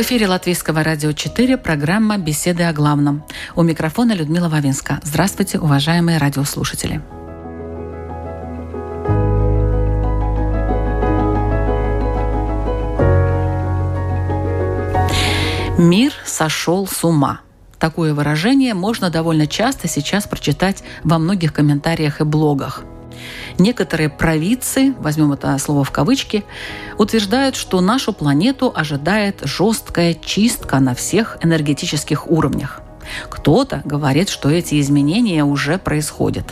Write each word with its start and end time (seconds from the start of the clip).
В 0.00 0.02
эфире 0.02 0.28
Латвийского 0.28 0.82
радио 0.82 1.12
4 1.12 1.58
программа 1.58 2.16
«Беседы 2.16 2.62
о 2.62 2.72
главном». 2.72 3.22
У 3.54 3.62
микрофона 3.62 4.14
Людмила 4.14 4.48
Вавинска. 4.48 4.98
Здравствуйте, 5.02 5.58
уважаемые 5.58 6.16
радиослушатели. 6.16 7.02
Мир 15.76 16.14
сошел 16.24 16.86
с 16.86 17.04
ума. 17.04 17.42
Такое 17.78 18.14
выражение 18.14 18.72
можно 18.72 19.10
довольно 19.10 19.46
часто 19.46 19.86
сейчас 19.86 20.26
прочитать 20.26 20.82
во 21.04 21.18
многих 21.18 21.52
комментариях 21.52 22.22
и 22.22 22.24
блогах. 22.24 22.84
Некоторые 23.58 24.08
провидцы, 24.08 24.94
возьмем 24.98 25.32
это 25.32 25.56
слово 25.58 25.84
в 25.84 25.90
кавычки, 25.90 26.44
утверждают, 26.98 27.56
что 27.56 27.80
нашу 27.80 28.12
планету 28.12 28.72
ожидает 28.74 29.40
жесткая 29.44 30.14
чистка 30.14 30.80
на 30.80 30.94
всех 30.94 31.38
энергетических 31.42 32.30
уровнях. 32.30 32.80
Кто-то 33.28 33.82
говорит, 33.84 34.28
что 34.28 34.50
эти 34.50 34.80
изменения 34.80 35.44
уже 35.44 35.78
происходят. 35.78 36.46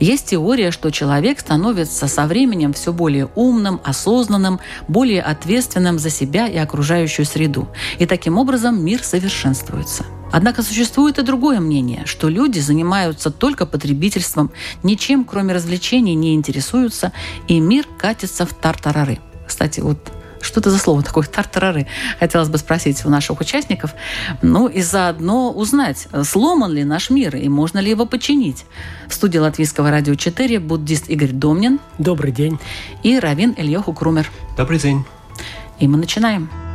Есть 0.00 0.30
теория, 0.30 0.72
что 0.72 0.90
человек 0.90 1.38
становится 1.38 2.08
со 2.08 2.26
временем 2.26 2.72
все 2.72 2.92
более 2.92 3.28
умным, 3.36 3.80
осознанным, 3.84 4.58
более 4.88 5.22
ответственным 5.22 6.00
за 6.00 6.10
себя 6.10 6.48
и 6.48 6.56
окружающую 6.56 7.24
среду. 7.24 7.68
И 8.00 8.06
таким 8.06 8.36
образом 8.36 8.84
мир 8.84 9.04
совершенствуется. 9.04 10.04
Однако 10.32 10.62
существует 10.62 11.18
и 11.18 11.22
другое 11.22 11.60
мнение, 11.60 12.02
что 12.06 12.28
люди 12.28 12.58
занимаются 12.58 13.30
только 13.30 13.66
потребительством, 13.66 14.50
ничем 14.82 15.24
кроме 15.24 15.54
развлечений 15.54 16.14
не 16.14 16.34
интересуются, 16.34 17.12
и 17.48 17.60
мир 17.60 17.86
катится 17.98 18.46
в 18.46 18.54
тартарары. 18.54 19.20
Кстати, 19.46 19.80
вот 19.80 19.98
что 20.40 20.60
это 20.60 20.70
за 20.70 20.78
слово 20.78 21.02
такое 21.02 21.24
тартарары? 21.32 21.86
Хотелось 22.18 22.48
бы 22.48 22.58
спросить 22.58 23.04
у 23.04 23.10
наших 23.10 23.40
участников. 23.40 23.94
Ну 24.42 24.66
и 24.66 24.82
заодно 24.82 25.52
узнать, 25.52 26.08
сломан 26.24 26.72
ли 26.72 26.84
наш 26.84 27.10
мир 27.10 27.36
и 27.36 27.48
можно 27.48 27.78
ли 27.78 27.90
его 27.90 28.06
починить. 28.06 28.64
В 29.08 29.14
студии 29.14 29.38
Латвийского 29.38 29.90
радио 29.90 30.14
4 30.14 30.58
буддист 30.58 31.08
Игорь 31.08 31.32
Домнин. 31.32 31.78
Добрый 31.98 32.32
день. 32.32 32.58
И 33.02 33.18
Равин 33.18 33.54
Ильёху 33.56 33.92
Крумер. 33.92 34.30
Добрый 34.56 34.78
день. 34.78 35.04
И 35.78 35.86
мы 35.86 35.96
начинаем. 35.96 36.71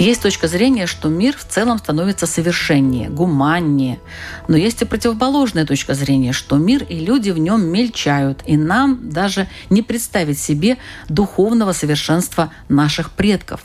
Есть 0.00 0.22
точка 0.22 0.48
зрения, 0.48 0.86
что 0.86 1.10
мир 1.10 1.36
в 1.36 1.44
целом 1.44 1.76
становится 1.76 2.26
совершеннее, 2.26 3.10
гуманнее. 3.10 4.00
Но 4.48 4.56
есть 4.56 4.80
и 4.80 4.86
противоположная 4.86 5.66
точка 5.66 5.92
зрения, 5.92 6.32
что 6.32 6.56
мир 6.56 6.84
и 6.84 6.98
люди 6.98 7.28
в 7.28 7.36
нем 7.38 7.66
мельчают, 7.66 8.42
и 8.46 8.56
нам 8.56 9.10
даже 9.10 9.46
не 9.68 9.82
представить 9.82 10.38
себе 10.38 10.78
духовного 11.10 11.72
совершенства 11.72 12.50
наших 12.70 13.10
предков. 13.10 13.64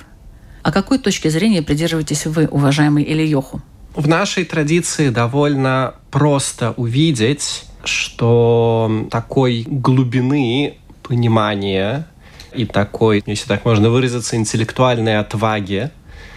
А 0.62 0.73
какой 0.73 1.00
точки 1.00 1.29
зрения 1.29 1.62
придерживаетесь 1.62 2.25
вы, 2.25 2.50
уважаемый 2.52 3.06
Ильёху? 3.06 3.62
В 3.96 4.06
нашей 4.09 4.44
традиции 4.44 5.07
довольно 5.07 5.96
просто 6.12 6.73
увидеть, 6.75 7.63
что 7.85 9.07
такой 9.09 9.63
глубины 9.66 10.79
понимания 11.02 12.09
и 12.53 12.66
такой, 12.66 13.23
если 13.25 13.47
так 13.47 13.63
можно 13.63 13.90
выразиться, 13.90 14.35
интеллектуальной 14.35 15.17
отваги 15.17 15.91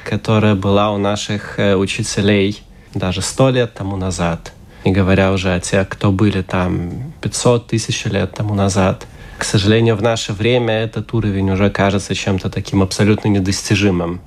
которая 0.09 0.55
была 0.55 0.91
у 0.93 0.99
наших 0.99 1.59
учителей 1.59 2.63
даже 2.95 3.21
сто 3.21 3.51
лет 3.51 3.75
тому 3.75 3.97
назад, 3.97 4.53
не 4.85 4.93
говоря 4.93 5.33
уже 5.33 5.55
о 5.55 5.61
тех, 5.61 5.89
кто 5.89 6.11
были 6.11 6.41
там 6.43 7.13
500 7.21 7.67
тысяч 7.67 8.05
лет 8.07 8.33
тому 8.33 8.55
назад. 8.55 9.07
К 9.37 9.45
сожалению, 9.45 9.97
в 9.97 10.03
наше 10.03 10.33
время 10.33 10.75
этот 10.75 11.13
уровень 11.13 11.51
уже 11.51 11.71
кажется 11.71 12.15
чем-то 12.15 12.49
таким 12.49 12.83
абсолютно 12.83 13.29
недостижимым. 13.29 14.21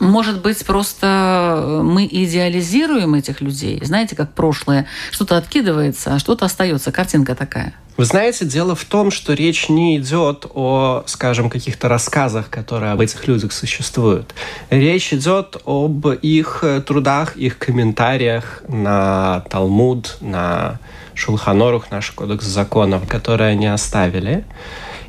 Может 0.00 0.42
быть, 0.42 0.64
просто 0.64 1.80
мы 1.84 2.06
идеализируем 2.10 3.14
этих 3.14 3.40
людей. 3.40 3.80
Знаете, 3.84 4.16
как 4.16 4.32
прошлое. 4.32 4.86
Что-то 5.10 5.36
откидывается, 5.36 6.14
а 6.14 6.18
что-то 6.18 6.46
остается. 6.46 6.90
Картинка 6.90 7.34
такая. 7.34 7.74
Вы 7.98 8.04
знаете, 8.04 8.44
дело 8.44 8.76
в 8.76 8.84
том, 8.84 9.10
что 9.10 9.32
речь 9.32 9.68
не 9.68 9.96
идет 9.96 10.46
о, 10.54 11.02
скажем, 11.06 11.50
каких-то 11.50 11.88
рассказах, 11.88 12.48
которые 12.48 12.92
об 12.92 13.00
этих 13.00 13.26
людях 13.26 13.50
существуют. 13.50 14.36
Речь 14.70 15.12
идет 15.12 15.56
об 15.64 16.06
их 16.06 16.62
трудах, 16.86 17.36
их 17.36 17.58
комментариях 17.58 18.62
на 18.68 19.40
Талмуд, 19.50 20.16
на 20.20 20.78
Шулханорух, 21.14 21.90
наш 21.90 22.12
кодекс 22.12 22.44
законов, 22.44 23.08
которые 23.08 23.50
они 23.50 23.66
оставили. 23.66 24.44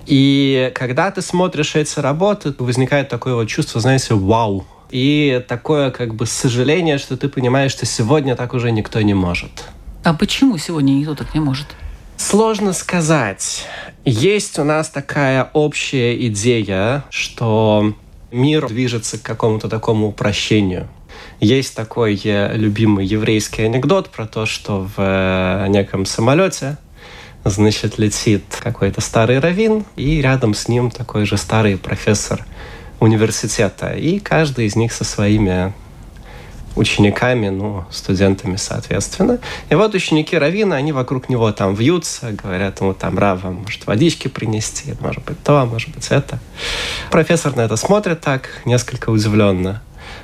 И 0.08 0.72
когда 0.74 1.12
ты 1.12 1.22
смотришь 1.22 1.76
эти 1.76 2.00
работы, 2.00 2.56
возникает 2.58 3.08
такое 3.08 3.36
вот 3.36 3.46
чувство, 3.46 3.80
знаете, 3.80 4.16
вау, 4.16 4.66
и 4.90 5.46
такое 5.48 5.92
как 5.92 6.16
бы 6.16 6.26
сожаление, 6.26 6.98
что 6.98 7.18
ты 7.18 7.30
понимаешь, 7.30 7.72
что 7.72 7.86
сегодня 7.86 8.36
так 8.36 8.56
уже 8.56 8.72
никто 8.72 9.00
не 9.02 9.14
может. 9.14 9.66
А 10.04 10.16
почему 10.16 10.58
сегодня 10.58 10.94
никто 10.94 11.14
так 11.14 11.36
не 11.36 11.40
может? 11.40 11.68
Сложно 12.19 12.74
сказать. 12.74 13.66
Есть 14.03 14.59
у 14.59 14.66
нас 14.66 14.90
такая 14.90 15.50
общая 15.53 16.28
идея, 16.28 17.06
что 17.09 17.94
мир 18.30 18.68
движется 18.68 19.18
к 19.18 19.22
какому-то 19.22 19.69
такому 19.69 20.07
упрощению. 20.07 20.90
Есть 21.40 21.75
такой 21.75 22.19
любимый 22.24 23.06
еврейский 23.06 23.63
анекдот 23.63 24.09
про 24.09 24.28
то, 24.28 24.46
что 24.46 24.81
в 24.81 24.96
э, 24.97 25.68
неком 25.69 26.06
самолете 26.06 26.78
значит, 27.46 27.97
летит 27.97 28.44
какой-то 28.62 29.00
старый 29.00 29.40
раввин, 29.40 29.85
и 29.96 30.22
рядом 30.22 30.53
с 30.53 30.68
ним 30.68 30.91
такой 30.91 31.25
же 31.25 31.38
старый 31.38 31.78
профессор 31.78 32.46
университета. 33.00 33.94
И 33.94 34.19
каждый 34.19 34.66
из 34.66 34.75
них 34.75 34.91
со 34.91 35.06
своими 35.06 35.74
учениками, 36.75 37.50
ну, 37.50 37.85
студентами, 37.91 38.56
соответственно. 38.56 39.40
И 39.69 39.75
вот 39.75 39.94
ученики 39.94 40.38
Равина, 40.38 40.75
они 40.75 40.91
вокруг 40.91 41.30
него 41.30 41.52
там 41.52 41.74
вьются, 41.74 42.31
говорят 42.31 42.80
ему 42.81 42.94
там, 42.94 43.18
Рава, 43.18 43.52
может, 43.52 43.85
водички 43.88 44.28
принести, 44.28 44.96
может 45.00 45.24
быть, 45.25 45.41
то, 45.44 45.66
может 45.66 45.90
быть, 45.90 46.08
это. 46.09 46.40
Профессор 47.12 47.56
на 47.56 47.62
это 47.62 47.75
смотрит 47.75 48.22
так, 48.22 48.50
несколько 48.66 49.09
удивленно. 49.09 49.81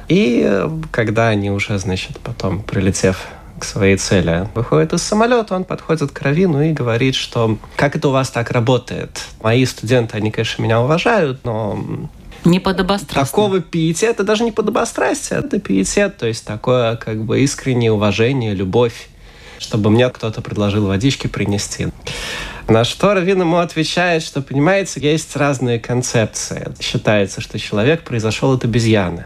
И 0.07 0.67
когда 0.91 1.29
они 1.29 1.51
уже, 1.51 1.77
значит, 1.79 2.19
потом, 2.19 2.61
прилетев 2.61 3.27
к 3.59 3.63
своей 3.63 3.97
цели. 3.97 4.47
Выходит 4.53 4.93
из 4.93 5.01
самолета, 5.01 5.55
он 5.55 5.63
подходит 5.63 6.11
к 6.11 6.21
Равину 6.21 6.61
и 6.61 6.73
говорит, 6.73 7.15
что 7.15 7.57
как 7.75 7.95
это 7.95 8.09
у 8.09 8.11
вас 8.11 8.29
так 8.29 8.51
работает? 8.51 9.21
Мои 9.41 9.65
студенты, 9.65 10.17
они, 10.17 10.31
конечно, 10.31 10.61
меня 10.61 10.81
уважают, 10.81 11.45
но 11.45 11.81
не 12.45 12.59
подобострастно. 12.59 13.25
Такого 13.25 13.59
пиетета, 13.59 14.23
даже 14.23 14.43
не 14.43 14.51
подобострастие, 14.51 15.39
это 15.39 15.59
пиетет, 15.59 16.17
то 16.17 16.27
есть 16.27 16.45
такое 16.45 16.95
как 16.95 17.23
бы 17.23 17.41
искреннее 17.41 17.91
уважение, 17.91 18.53
любовь, 18.53 19.09
чтобы 19.59 19.89
мне 19.89 20.09
кто-то 20.09 20.41
предложил 20.41 20.87
водички 20.87 21.27
принести. 21.27 21.87
На 22.67 22.83
что 22.83 23.13
Равин 23.13 23.41
ему 23.41 23.57
отвечает, 23.57 24.23
что, 24.23 24.41
понимаете, 24.41 24.99
есть 24.99 25.35
разные 25.35 25.79
концепции. 25.79 26.73
Считается, 26.79 27.39
что 27.39 27.59
человек 27.59 28.03
произошел 28.03 28.53
от 28.53 28.63
обезьяны. 28.63 29.25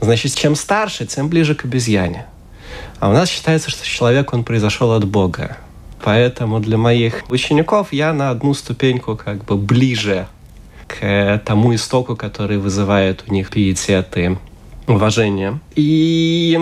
Значит, 0.00 0.34
чем 0.34 0.56
старше, 0.56 1.06
тем 1.06 1.28
ближе 1.28 1.54
к 1.54 1.64
обезьяне. 1.64 2.26
А 2.98 3.10
у 3.10 3.12
нас 3.12 3.28
считается, 3.28 3.70
что 3.70 3.86
человек, 3.86 4.32
он 4.32 4.42
произошел 4.42 4.92
от 4.92 5.04
Бога. 5.04 5.56
Поэтому 6.02 6.60
для 6.60 6.76
моих 6.76 7.22
учеников 7.30 7.92
я 7.92 8.12
на 8.12 8.30
одну 8.30 8.54
ступеньку 8.54 9.16
как 9.16 9.44
бы 9.44 9.56
ближе 9.56 10.26
к 10.86 11.42
тому 11.44 11.74
истоку, 11.74 12.16
который 12.16 12.58
вызывает 12.58 13.24
у 13.26 13.32
них 13.32 13.50
пиетет 13.50 14.16
и 14.16 14.36
уважение. 14.86 15.60
И 15.74 16.58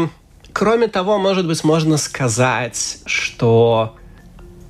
Кроме 0.52 0.88
того, 0.88 1.19
может 1.19 1.46
быть, 1.46 1.64
можно 1.64 1.96
сказать, 1.96 2.98
что 3.06 3.96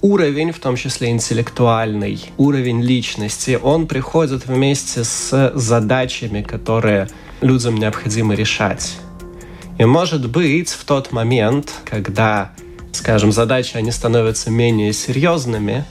уровень, 0.01 0.53
в 0.53 0.61
том 0.61 0.77
числе 0.77 1.11
интеллектуальный, 1.11 2.21
уровень 2.39 2.81
личности, 2.83 3.59
он 3.61 3.89
приходит 3.89 4.47
вместе 4.47 5.03
с 5.03 5.53
задачами, 5.55 6.43
которые 6.43 7.09
людям 7.41 7.77
необходимо 7.77 8.35
решать. 8.35 8.97
И 9.79 9.85
может 9.85 10.29
быть, 10.31 10.71
в 10.71 10.85
тот 10.85 11.11
момент, 11.11 11.73
когда, 11.85 12.53
скажем, 12.93 13.33
задачи, 13.33 13.77
они 13.77 13.91
становятся 13.91 14.51
менее 14.51 14.93
серьезными, 14.93 15.85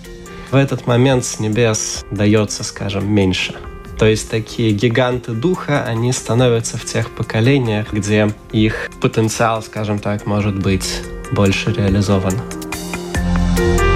в 0.51 0.55
этот 0.55 0.85
момент 0.85 1.25
с 1.25 1.39
небес 1.39 2.05
дается, 2.11 2.63
скажем, 2.63 3.09
меньше. 3.11 3.55
То 3.97 4.05
есть 4.05 4.29
такие 4.29 4.71
гиганты 4.71 5.31
духа, 5.31 5.83
они 5.85 6.11
становятся 6.11 6.77
в 6.77 6.85
тех 6.85 7.11
поколениях, 7.11 7.93
где 7.93 8.33
их 8.51 8.89
потенциал, 8.99 9.61
скажем 9.61 9.99
так, 9.99 10.25
может 10.25 10.57
быть 10.57 11.01
больше 11.31 11.71
реализован. 11.71 12.33
Что 13.55 13.90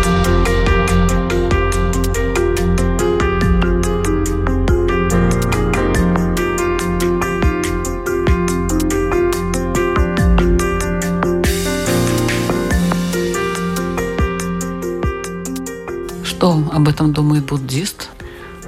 об 16.86 16.90
этом 16.90 17.14
думает 17.14 17.46
буддист? 17.46 18.10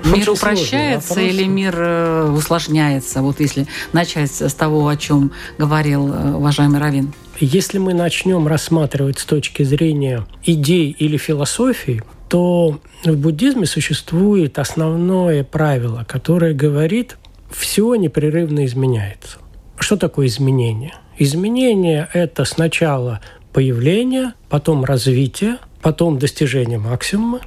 Мир 0.04 0.32
упрощается 0.32 1.20
или 1.20 1.44
мир 1.44 1.76
э, 1.78 2.32
усложняется? 2.32 3.22
Вот 3.22 3.40
если 3.40 3.68
начать 3.94 4.32
с 4.32 4.54
того, 4.54 4.88
о 4.88 4.96
чем 4.96 5.32
говорил 5.58 6.12
э, 6.12 6.34
уважаемый 6.34 6.80
Равин. 6.80 7.14
Если 7.40 7.78
мы 7.78 7.94
начнем 7.94 8.48
рассматривать 8.48 9.20
с 9.20 9.26
точки 9.26 9.64
зрения 9.64 10.26
идей 10.44 10.96
или 10.98 11.18
философии, 11.18 12.04
то 12.28 12.80
в 13.06 13.16
буддизме 13.16 13.68
существует 13.68 14.58
основное 14.58 15.44
правило, 15.44 16.04
которое 16.08 16.54
говорит, 16.54 17.18
все 17.52 17.94
непрерывно 17.96 18.66
изменяется. 18.66 19.38
Что 19.78 19.96
такое 19.96 20.28
изменение? 20.28 20.96
Изменение– 21.20 22.08
это 22.14 22.46
сначала 22.46 23.22
появление, 23.54 24.34
потом 24.50 24.86
развитие, 24.86 25.58
потом 25.82 26.18
достижение 26.18 26.78
максимума, 26.78 27.42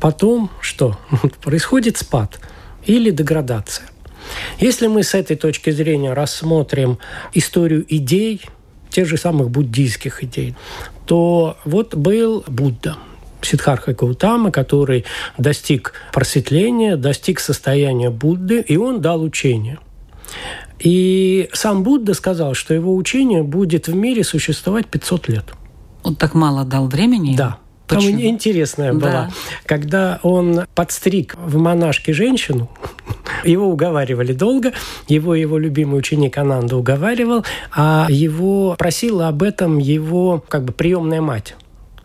Потом 0.00 0.50
что? 0.60 0.98
Происходит 1.42 1.98
спад 1.98 2.40
или 2.84 3.10
деградация. 3.10 3.86
Если 4.58 4.86
мы 4.86 5.02
с 5.02 5.14
этой 5.14 5.36
точки 5.36 5.70
зрения 5.70 6.12
рассмотрим 6.12 6.98
историю 7.34 7.84
идей, 7.88 8.42
тех 8.90 9.06
же 9.06 9.16
самых 9.16 9.50
буддийских 9.50 10.22
идей, 10.24 10.54
то 11.06 11.56
вот 11.64 11.94
был 11.94 12.44
Будда, 12.46 12.96
Сиддхарха 13.42 13.94
Гаутама, 13.94 14.50
который 14.50 15.04
достиг 15.38 15.94
просветления, 16.12 16.96
достиг 16.96 17.40
состояния 17.40 18.10
Будды, 18.10 18.60
и 18.60 18.76
он 18.76 19.00
дал 19.00 19.22
учение. 19.22 19.78
И 20.78 21.48
сам 21.52 21.82
Будда 21.82 22.14
сказал, 22.14 22.54
что 22.54 22.74
его 22.74 22.94
учение 22.94 23.42
будет 23.42 23.86
в 23.88 23.94
мире 23.94 24.24
существовать 24.24 24.86
500 24.86 25.28
лет. 25.28 25.44
Он 26.02 26.16
так 26.16 26.34
мало 26.34 26.64
дал 26.64 26.88
времени? 26.88 27.36
Да. 27.36 27.58
Там 27.90 28.02
интересная 28.02 28.92
была. 28.92 29.10
Да. 29.10 29.30
Когда 29.66 30.20
он 30.22 30.62
подстриг 30.74 31.36
в 31.36 31.56
монашке 31.58 32.12
женщину, 32.12 32.70
его 33.44 33.66
уговаривали 33.68 34.32
долго, 34.32 34.72
его 35.08 35.34
его 35.34 35.58
любимый 35.58 35.98
ученик 35.98 36.38
Ананда 36.38 36.76
уговаривал, 36.76 37.44
а 37.72 38.06
его 38.08 38.74
просила 38.78 39.28
об 39.28 39.42
этом 39.42 39.78
его 39.78 40.42
как 40.48 40.64
бы 40.64 40.72
приемная 40.72 41.20
мать 41.20 41.54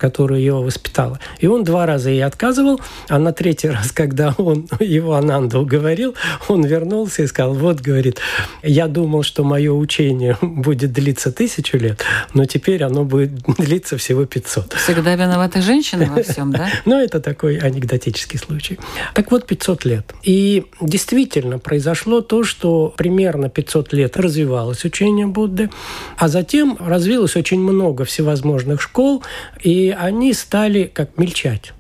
которая 0.05 0.39
его 0.39 0.61
воспитала. 0.61 1.19
И 1.39 1.47
он 1.47 1.63
два 1.63 1.87
раза 1.87 2.11
ей 2.11 2.23
отказывал, 2.23 2.79
а 3.09 3.17
на 3.17 3.33
третий 3.33 3.69
раз, 3.69 3.91
когда 3.91 4.35
он 4.37 4.67
его 4.79 5.15
Ананда 5.15 5.59
уговорил, 5.59 6.13
он 6.47 6.63
вернулся 6.63 7.23
и 7.23 7.27
сказал, 7.27 7.55
вот, 7.55 7.81
говорит, 7.81 8.19
я 8.61 8.87
думал, 8.87 9.23
что 9.23 9.43
мое 9.43 9.71
учение 9.73 10.37
будет 10.41 10.93
длиться 10.93 11.31
тысячу 11.31 11.77
лет, 11.77 12.03
но 12.35 12.45
теперь 12.45 12.83
оно 12.83 13.03
будет 13.03 13.31
длиться 13.57 13.97
всего 13.97 14.25
500. 14.25 14.73
Всегда 14.73 15.15
виновата 15.15 15.59
женщина 15.63 16.05
во 16.15 16.21
всем, 16.21 16.51
да? 16.51 16.69
Ну, 16.85 16.99
это 17.03 17.19
такой 17.19 17.57
анекдотический 17.57 18.37
случай. 18.37 18.77
Так 19.15 19.31
вот, 19.31 19.47
500 19.47 19.85
лет. 19.85 20.13
И 20.21 20.65
действительно 20.81 21.57
произошло 21.57 22.21
то, 22.21 22.43
что 22.43 22.93
примерно 22.95 23.49
500 23.49 23.93
лет 23.93 24.17
развивалось 24.17 24.85
учение 24.85 25.25
Будды, 25.25 25.71
а 26.17 26.27
затем 26.27 26.77
развилось 26.79 27.35
очень 27.35 27.59
много 27.59 28.05
всевозможных 28.05 28.83
школ, 28.83 29.23
и 29.63 29.94
они 29.97 30.33
стали 30.33 30.89
как 30.93 31.17
мельчать. 31.17 31.73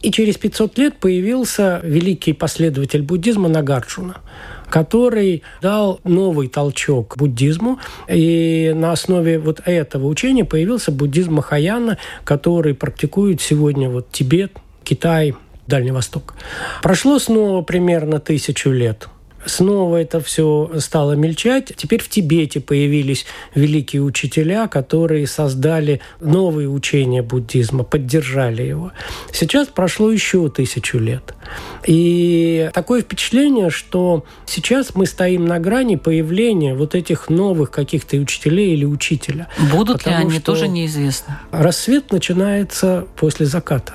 И 0.00 0.12
через 0.12 0.36
500 0.36 0.78
лет 0.78 0.96
появился 0.98 1.80
великий 1.82 2.32
последователь 2.32 3.02
буддизма 3.02 3.48
Нагарджуна, 3.48 4.18
который 4.70 5.42
дал 5.60 6.00
новый 6.04 6.46
толчок 6.48 7.16
буддизму. 7.16 7.80
И 8.08 8.72
на 8.76 8.92
основе 8.92 9.40
вот 9.40 9.60
этого 9.64 10.06
учения 10.06 10.44
появился 10.44 10.92
буддизм 10.92 11.34
Махаяна, 11.34 11.98
который 12.24 12.74
практикует 12.74 13.40
сегодня 13.40 13.90
вот 13.90 14.12
Тибет, 14.12 14.52
Китай, 14.84 15.34
Дальний 15.66 15.90
Восток. 15.90 16.34
Прошло 16.82 17.18
снова 17.18 17.62
примерно 17.62 18.20
тысячу 18.20 18.70
лет– 18.70 19.08
Снова 19.48 19.96
это 19.96 20.20
все 20.20 20.70
стало 20.78 21.12
мельчать. 21.12 21.72
Теперь 21.74 22.02
в 22.02 22.08
Тибете 22.10 22.60
появились 22.60 23.24
великие 23.54 24.02
учителя, 24.02 24.68
которые 24.68 25.26
создали 25.26 26.02
новые 26.20 26.68
учения 26.68 27.22
буддизма, 27.22 27.82
поддержали 27.82 28.62
его. 28.62 28.92
Сейчас 29.32 29.68
прошло 29.68 30.12
еще 30.12 30.50
тысячу 30.50 30.98
лет. 30.98 31.34
И 31.86 32.68
такое 32.74 33.00
впечатление, 33.00 33.70
что 33.70 34.26
сейчас 34.44 34.94
мы 34.94 35.06
стоим 35.06 35.46
на 35.46 35.58
грани 35.58 35.96
появления 35.96 36.74
вот 36.74 36.94
этих 36.94 37.30
новых 37.30 37.70
каких-то 37.70 38.18
учителей 38.18 38.74
или 38.74 38.84
учителя. 38.84 39.48
Будут 39.72 40.04
ли 40.04 40.12
они, 40.12 40.40
тоже 40.40 40.68
неизвестно. 40.68 41.40
Рассвет 41.52 42.12
начинается 42.12 43.06
после 43.16 43.46
заката. 43.46 43.94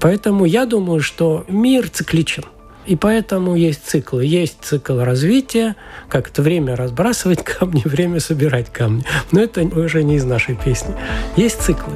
Поэтому 0.00 0.44
я 0.44 0.66
думаю, 0.66 1.00
что 1.00 1.44
мир 1.48 1.88
цикличен. 1.88 2.44
И 2.86 2.96
поэтому 2.96 3.54
есть 3.54 3.86
циклы. 3.86 4.24
Есть 4.24 4.58
цикл 4.62 4.98
развития, 5.00 5.76
как 6.08 6.28
это 6.28 6.42
время 6.42 6.74
разбрасывать 6.76 7.44
камни, 7.44 7.82
время 7.84 8.20
собирать 8.20 8.72
камни. 8.72 9.04
Но 9.30 9.40
это 9.40 9.62
уже 9.62 10.02
не 10.02 10.16
из 10.16 10.24
нашей 10.24 10.56
песни. 10.56 10.94
Есть 11.36 11.62
циклы. 11.62 11.92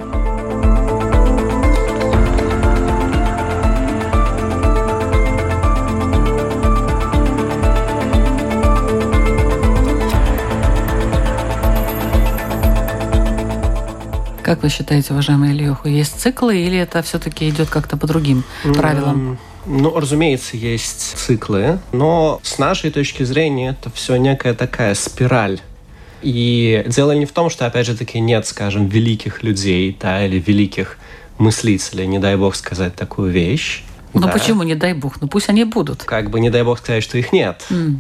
Как 14.46 14.62
вы 14.62 14.68
считаете, 14.68 15.12
уважаемый 15.12 15.50
Ильюха, 15.50 15.88
есть 15.88 16.20
циклы 16.20 16.56
или 16.58 16.78
это 16.78 17.02
все-таки 17.02 17.48
идет 17.48 17.68
как-то 17.68 17.96
по 17.96 18.06
другим 18.06 18.44
правилам? 18.62 19.38
Ну, 19.66 19.98
разумеется, 19.98 20.56
есть 20.56 21.16
циклы, 21.16 21.80
но 21.92 22.40
с 22.42 22.58
нашей 22.58 22.90
точки 22.90 23.24
зрения 23.24 23.76
это 23.78 23.90
все 23.90 24.16
некая 24.16 24.54
такая 24.54 24.94
спираль. 24.94 25.60
И 26.22 26.84
дело 26.86 27.12
не 27.12 27.26
в 27.26 27.32
том, 27.32 27.50
что, 27.50 27.66
опять 27.66 27.86
же 27.86 27.96
таки, 27.96 28.20
нет, 28.20 28.46
скажем, 28.46 28.88
великих 28.88 29.42
людей, 29.42 29.96
да, 30.00 30.24
или 30.24 30.38
великих 30.38 30.98
мыслителей, 31.38 32.06
не 32.06 32.18
дай 32.18 32.36
бог 32.36 32.54
сказать 32.54 32.94
такую 32.94 33.30
вещь. 33.30 33.82
Ну 34.14 34.22
да. 34.22 34.28
почему 34.28 34.62
не 34.62 34.74
дай 34.74 34.94
бог? 34.94 35.20
Ну 35.20 35.28
пусть 35.28 35.50
они 35.50 35.64
будут. 35.64 36.04
Как 36.04 36.30
бы 36.30 36.40
не 36.40 36.48
дай 36.48 36.62
бог 36.62 36.78
сказать, 36.78 37.02
что 37.02 37.18
их 37.18 37.32
нет. 37.32 37.62
Mm. 37.68 37.98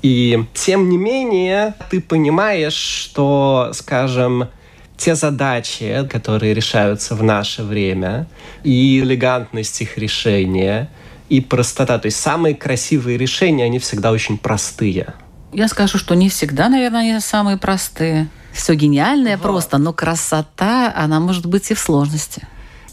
И 0.00 0.44
тем 0.54 0.88
не 0.88 0.96
менее, 0.96 1.74
ты 1.90 2.00
понимаешь, 2.00 2.72
что, 2.72 3.72
скажем, 3.74 4.48
те 4.96 5.14
задачи, 5.14 6.06
которые 6.10 6.54
решаются 6.54 7.14
в 7.14 7.22
наше 7.22 7.62
время, 7.62 8.26
и 8.64 9.00
элегантность 9.00 9.80
их 9.82 9.98
решения, 9.98 10.88
и 11.30 11.40
простота. 11.40 11.98
То 11.98 12.06
есть 12.06 12.20
самые 12.20 12.54
красивые 12.54 13.16
решения, 13.16 13.64
они 13.64 13.78
всегда 13.78 14.12
очень 14.12 14.36
простые. 14.36 15.14
Я 15.52 15.68
скажу, 15.68 15.96
что 15.96 16.14
не 16.14 16.28
всегда, 16.28 16.68
наверное, 16.68 17.00
они 17.00 17.20
самые 17.20 17.56
простые. 17.56 18.28
Все 18.52 18.74
гениальное 18.74 19.36
вот. 19.36 19.42
просто, 19.42 19.78
но 19.78 19.92
красота, 19.92 20.92
она 20.94 21.20
может 21.20 21.46
быть 21.46 21.70
и 21.70 21.74
в 21.74 21.78
сложности. 21.78 22.46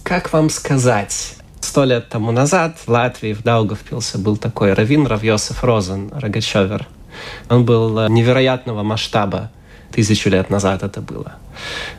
Как 0.04 0.32
вам 0.32 0.50
сказать? 0.50 1.36
Сто 1.60 1.84
лет 1.84 2.10
тому 2.10 2.32
назад 2.32 2.78
в 2.86 2.88
Латвии, 2.88 3.34
в 3.34 3.42
Даугавпилсе, 3.42 4.20
был 4.20 4.38
такой 4.38 4.74
раввин 4.74 5.06
Равьосиф 5.06 5.64
Розен 5.64 6.12
Рогачевер. 6.14 6.88
Он 7.50 7.66
был 7.66 8.00
э, 8.00 8.10
невероятного 8.10 8.84
масштаба 8.84 9.52
тысячу 9.92 10.30
лет 10.30 10.50
назад 10.50 10.84
это 10.84 11.02
было. 11.02 11.36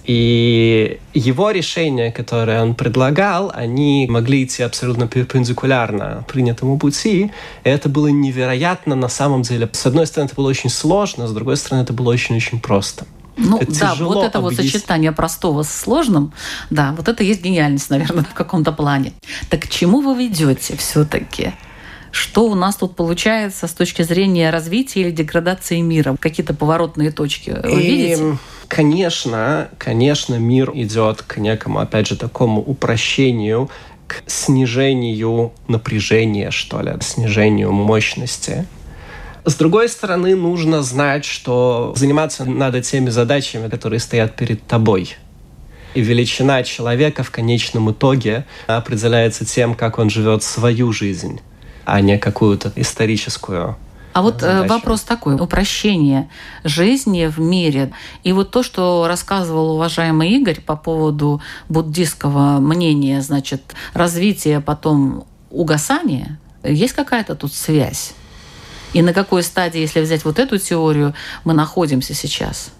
И 0.04 1.00
его 1.14 1.50
решения, 1.50 2.12
которые 2.12 2.62
он 2.62 2.74
предлагал, 2.74 3.50
они 3.54 4.06
могли 4.08 4.44
идти 4.44 4.62
абсолютно 4.62 5.08
перпендикулярно 5.08 6.24
принятому 6.28 6.78
пути. 6.78 7.32
И 7.64 7.68
это 7.68 7.88
было 7.88 8.08
невероятно 8.08 8.94
на 8.94 9.08
самом 9.08 9.42
деле. 9.42 9.68
С 9.72 9.86
одной 9.86 10.06
стороны, 10.06 10.28
это 10.28 10.36
было 10.36 10.48
очень 10.48 10.70
сложно, 10.70 11.26
с 11.26 11.32
другой 11.32 11.56
стороны, 11.56 11.82
это 11.82 11.92
было 11.92 12.10
очень-очень 12.10 12.60
просто. 12.60 13.06
Ну 13.36 13.58
это 13.58 13.72
да, 13.78 13.94
вот 13.94 14.24
это 14.24 14.40
вот 14.40 14.54
объяснить. 14.54 14.72
сочетание 14.72 15.12
простого 15.12 15.62
с 15.62 15.72
сложным, 15.72 16.32
да, 16.70 16.92
вот 16.96 17.08
это 17.08 17.22
есть 17.22 17.40
гениальность, 17.40 17.88
наверное, 17.88 18.24
в 18.30 18.34
каком-то 18.34 18.72
плане. 18.72 19.12
Так 19.48 19.62
к 19.62 19.68
чему 19.68 20.00
вы 20.00 20.18
ведете 20.18 20.76
все-таки? 20.76 21.52
Что 22.10 22.46
у 22.46 22.54
нас 22.54 22.76
тут 22.76 22.96
получается 22.96 23.66
с 23.66 23.72
точки 23.72 24.02
зрения 24.02 24.50
развития 24.50 25.02
или 25.02 25.10
деградации 25.10 25.80
мира? 25.80 26.16
Какие-то 26.18 26.54
поворотные 26.54 27.10
точки 27.10 27.56
вы 27.62 27.82
И, 27.82 27.86
видите? 27.86 28.38
Конечно, 28.68 29.68
конечно, 29.78 30.34
мир 30.36 30.70
идет 30.74 31.22
к 31.22 31.38
некому, 31.38 31.80
опять 31.80 32.06
же, 32.08 32.16
такому 32.16 32.60
упрощению, 32.60 33.70
к 34.06 34.22
снижению 34.26 35.52
напряжения, 35.68 36.50
что 36.50 36.80
ли, 36.80 36.92
снижению 37.00 37.72
мощности. 37.72 38.66
С 39.44 39.54
другой 39.54 39.88
стороны, 39.88 40.34
нужно 40.36 40.82
знать, 40.82 41.24
что 41.24 41.94
заниматься 41.96 42.44
надо 42.44 42.82
теми 42.82 43.08
задачами, 43.08 43.68
которые 43.68 44.00
стоят 44.00 44.36
перед 44.36 44.66
тобой. 44.66 45.16
И 45.94 46.02
величина 46.02 46.62
человека 46.62 47.22
в 47.22 47.30
конечном 47.30 47.90
итоге 47.90 48.44
определяется 48.66 49.46
тем, 49.46 49.74
как 49.74 49.98
он 49.98 50.10
живет 50.10 50.42
свою 50.42 50.92
жизнь, 50.92 51.40
а 51.88 52.00
не 52.00 52.18
какую-то 52.18 52.70
историческую 52.76 53.76
А 54.12 54.22
вот 54.22 54.36
э, 54.36 54.40
задачу. 54.40 54.74
вопрос 54.74 55.02
такой, 55.02 55.34
упрощение 55.36 56.28
жизни 56.64 57.26
в 57.26 57.40
мире. 57.40 57.92
И 58.24 58.32
вот 58.32 58.50
то, 58.50 58.62
что 58.62 59.06
рассказывал 59.08 59.72
уважаемый 59.72 60.30
Игорь 60.30 60.60
по 60.60 60.76
поводу 60.76 61.40
буддистского 61.68 62.58
мнения, 62.58 63.22
значит, 63.22 63.62
развития, 63.94 64.60
потом 64.60 65.24
угасания, 65.50 66.38
есть 66.62 66.92
какая-то 66.92 67.34
тут 67.34 67.52
связь? 67.54 68.12
И 68.92 69.02
на 69.02 69.12
какой 69.12 69.42
стадии, 69.42 69.80
если 69.80 70.00
взять 70.00 70.24
вот 70.24 70.38
эту 70.38 70.58
теорию, 70.58 71.14
мы 71.44 71.54
находимся 71.54 72.14
сейчас 72.14 72.70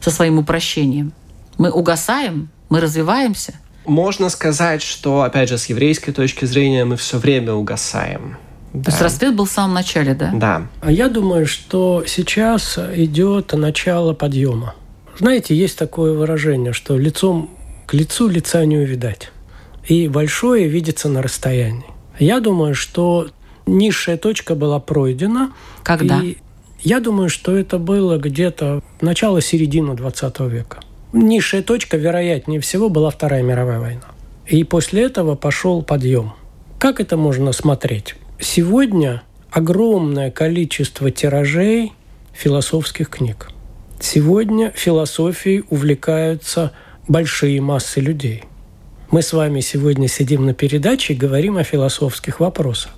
со 0.00 0.10
своим 0.10 0.38
упрощением? 0.38 1.12
Мы 1.58 1.70
угасаем, 1.70 2.50
мы 2.68 2.80
развиваемся? 2.80 3.54
Можно 3.84 4.28
сказать, 4.28 4.82
что, 4.82 5.22
опять 5.22 5.48
же, 5.48 5.58
с 5.58 5.66
еврейской 5.66 6.12
точки 6.12 6.44
зрения 6.44 6.84
мы 6.84 6.96
все 6.96 7.18
время 7.18 7.52
угасаем. 7.52 8.36
То 8.72 8.90
есть 8.90 9.02
расцвет 9.02 9.36
был 9.36 9.44
в 9.44 9.50
самом 9.50 9.74
начале, 9.74 10.14
да? 10.14 10.30
Да. 10.32 10.66
А 10.80 10.90
я 10.90 11.08
думаю, 11.08 11.46
что 11.46 12.04
сейчас 12.06 12.78
идет 12.94 13.52
начало 13.52 14.14
подъема. 14.14 14.74
Знаете, 15.18 15.54
есть 15.54 15.76
такое 15.76 16.14
выражение, 16.14 16.72
что 16.72 16.96
лицом 16.96 17.50
к 17.86 17.94
лицу 17.94 18.28
лица 18.28 18.64
не 18.64 18.78
увидать. 18.78 19.30
И 19.86 20.08
большое 20.08 20.68
видится 20.68 21.08
на 21.08 21.20
расстоянии. 21.20 21.84
Я 22.18 22.40
думаю, 22.40 22.74
что 22.74 23.28
низшая 23.66 24.16
точка 24.16 24.54
была 24.54 24.78
пройдена. 24.80 25.52
Когда? 25.82 26.20
И 26.22 26.38
я 26.82 27.00
думаю, 27.00 27.28
что 27.28 27.54
это 27.56 27.78
было 27.78 28.16
где-то 28.16 28.82
начало-середина 29.00 29.94
20 29.94 30.40
века. 30.40 30.80
Низшая 31.12 31.62
точка, 31.62 31.98
вероятнее 31.98 32.60
всего, 32.60 32.88
была 32.88 33.10
Вторая 33.10 33.42
мировая 33.42 33.80
война. 33.80 34.06
И 34.46 34.64
после 34.64 35.02
этого 35.02 35.34
пошел 35.34 35.82
подъем. 35.82 36.32
Как 36.78 37.00
это 37.00 37.16
можно 37.18 37.52
смотреть? 37.52 38.14
Сегодня 38.40 39.22
огромное 39.50 40.30
количество 40.30 41.10
тиражей 41.10 41.92
философских 42.32 43.10
книг. 43.10 43.50
Сегодня 44.00 44.72
философией 44.74 45.64
увлекаются 45.68 46.72
большие 47.06 47.60
массы 47.60 48.00
людей. 48.00 48.44
Мы 49.10 49.20
с 49.20 49.34
вами 49.34 49.60
сегодня 49.60 50.08
сидим 50.08 50.46
на 50.46 50.54
передаче 50.54 51.12
и 51.12 51.16
говорим 51.16 51.58
о 51.58 51.62
философских 51.62 52.40
вопросах. 52.40 52.92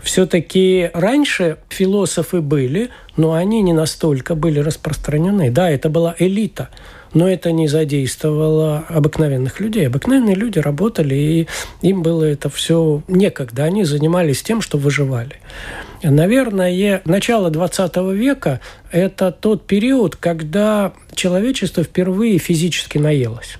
Все-таки 0.00 0.90
раньше 0.94 1.58
философы 1.68 2.40
были, 2.40 2.90
но 3.16 3.32
они 3.32 3.60
не 3.62 3.72
настолько 3.72 4.36
были 4.36 4.60
распространены. 4.60 5.50
Да, 5.50 5.68
это 5.68 5.88
была 5.88 6.14
элита, 6.20 6.68
но 7.16 7.26
это 7.26 7.50
не 7.50 7.66
задействовало 7.66 8.84
обыкновенных 8.90 9.58
людей. 9.58 9.86
Обыкновенные 9.86 10.34
люди 10.34 10.58
работали, 10.58 11.14
и 11.14 11.48
им 11.80 12.02
было 12.02 12.24
это 12.24 12.50
все 12.50 13.02
некогда. 13.08 13.64
Они 13.64 13.84
занимались 13.84 14.42
тем, 14.42 14.60
что 14.60 14.76
выживали. 14.76 15.36
Наверное, 16.02 17.00
начало 17.06 17.48
20 17.48 17.96
века– 18.12 18.60
это 18.92 19.32
тот 19.32 19.66
период, 19.66 20.16
когда 20.16 20.92
человечество 21.14 21.82
впервые 21.82 22.36
физически 22.36 22.98
наелось. 22.98 23.56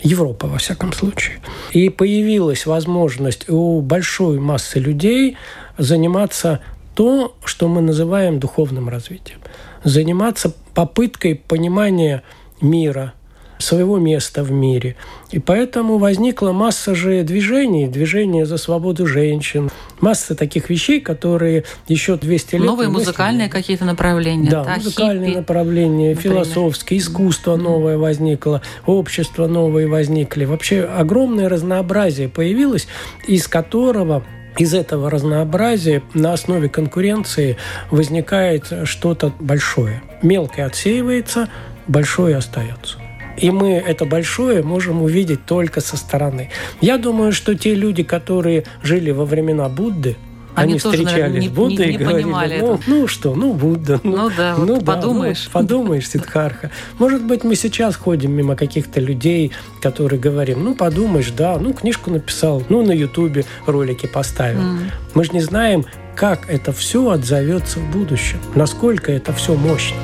Европа, 0.00 0.46
во 0.46 0.58
всяком 0.58 0.92
случае. 0.92 1.40
И 1.72 1.88
появилась 1.88 2.64
возможность 2.64 3.50
у 3.50 3.80
большой 3.80 4.38
массы 4.38 4.78
людей 4.78 5.36
заниматься 5.78 6.60
то, 6.94 7.34
что 7.44 7.66
мы 7.66 7.80
называем 7.80 8.38
духовным 8.38 8.88
развитием. 8.88 9.40
Заниматься 9.82 10.52
попыткой 10.74 11.34
понимания 11.34 12.22
мира, 12.64 13.12
своего 13.58 13.98
места 13.98 14.42
в 14.42 14.50
мире. 14.50 14.96
И 15.30 15.38
поэтому 15.38 15.98
возникла 15.98 16.52
масса 16.52 16.94
же 16.94 17.22
движений, 17.22 17.86
движения 17.86 18.46
за 18.46 18.56
свободу 18.56 19.06
женщин, 19.06 19.70
масса 20.00 20.34
таких 20.34 20.70
вещей, 20.70 21.00
которые 21.00 21.64
еще 21.88 22.16
200 22.16 22.56
лет... 22.56 22.64
Новые 22.64 22.88
музыкальные 22.88 23.48
какие-то 23.48 23.84
направления. 23.84 24.50
Да, 24.50 24.64
да, 24.64 24.76
музыкальные 24.76 25.28
хиппи. 25.28 25.38
направления, 25.38 26.14
например. 26.14 26.44
философские, 26.44 26.98
искусство 26.98 27.56
новое 27.56 27.96
возникло, 27.96 28.60
общество 28.86 29.46
новые 29.46 29.86
возникли. 29.86 30.44
Вообще 30.44 30.82
огромное 30.82 31.48
разнообразие 31.48 32.28
появилось, 32.28 32.88
из 33.26 33.46
которого 33.46 34.24
из 34.56 34.72
этого 34.72 35.10
разнообразия 35.10 36.02
на 36.12 36.32
основе 36.32 36.68
конкуренции 36.68 37.56
возникает 37.90 38.66
что-то 38.84 39.32
большое. 39.40 40.02
Мелкое 40.22 40.66
отсеивается, 40.66 41.48
большое 41.86 42.36
остается. 42.36 42.98
И 43.36 43.50
мы 43.50 43.72
это 43.72 44.04
большое 44.04 44.62
можем 44.62 45.02
увидеть 45.02 45.44
только 45.44 45.80
со 45.80 45.96
стороны. 45.96 46.50
Я 46.80 46.98
думаю, 46.98 47.32
что 47.32 47.54
те 47.56 47.74
люди, 47.74 48.02
которые 48.04 48.64
жили 48.82 49.10
во 49.10 49.24
времена 49.24 49.68
Будды, 49.68 50.16
Они 50.54 50.74
они, 50.74 50.80
тоже, 50.80 50.98
встречались 50.98 51.12
наверное, 51.12 51.40
не- 51.40 51.48
с 51.48 51.50
Буддой 51.50 51.86
не- 51.86 51.92
не 51.92 51.94
и 51.94 51.98
говорили, 51.98 52.22
понимали 52.22 52.58
ну, 52.60 52.64
этого». 52.74 52.80
ну 52.86 53.08
что, 53.08 53.34
ну 53.34 53.52
Будда. 53.52 54.00
Ну 54.04 54.30
да, 54.36 54.54
вот 54.54 54.84
подумаешь. 54.84 55.44
ну, 55.46 55.50
подумаешь, 55.60 56.08
Сидхарха. 56.08 56.70
Может 57.00 57.24
быть, 57.24 57.42
мы 57.42 57.56
сейчас 57.56 57.96
ходим 57.96 58.30
мимо 58.30 58.54
каких-то 58.54 59.00
людей, 59.00 59.50
которые 59.82 60.20
говорим, 60.20 60.62
ну 60.62 60.76
подумаешь, 60.76 61.32
да, 61.32 61.58
ну 61.58 61.72
книжку 61.72 62.12
написал, 62.12 62.62
ну 62.68 62.86
на 62.86 62.92
Ютубе 62.92 63.44
ролики 63.66 64.06
поставил. 64.06 64.60
М. 64.60 64.90
Мы 65.14 65.24
же 65.24 65.32
не 65.32 65.40
знаем, 65.40 65.84
как 66.14 66.48
это 66.48 66.72
все 66.72 67.10
отзовется 67.10 67.80
в 67.80 67.90
будущем, 67.90 68.38
насколько 68.54 69.10
это 69.10 69.32
все 69.32 69.56
мощно. 69.56 69.96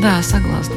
Да, 0.00 0.22
согласна. 0.22 0.74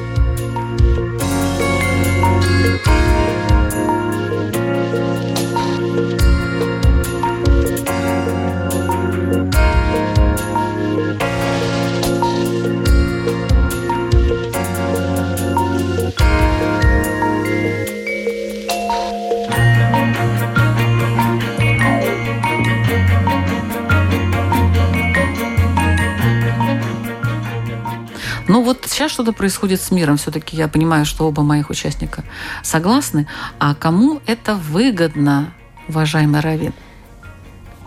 Сейчас 29.06 29.14
что-то 29.14 29.34
происходит 29.34 29.82
с 29.82 29.92
миром. 29.92 30.18
Все-таки 30.18 30.58
я 30.58 30.68
понимаю, 30.68 31.06
что 31.06 31.28
оба 31.28 31.44
моих 31.44 31.70
участника 31.70 32.24
согласны. 32.64 33.28
А 33.60 33.76
кому 33.76 34.20
это 34.26 34.56
выгодно, 34.56 35.54
уважаемый 35.88 36.42
Равин? 36.42 36.74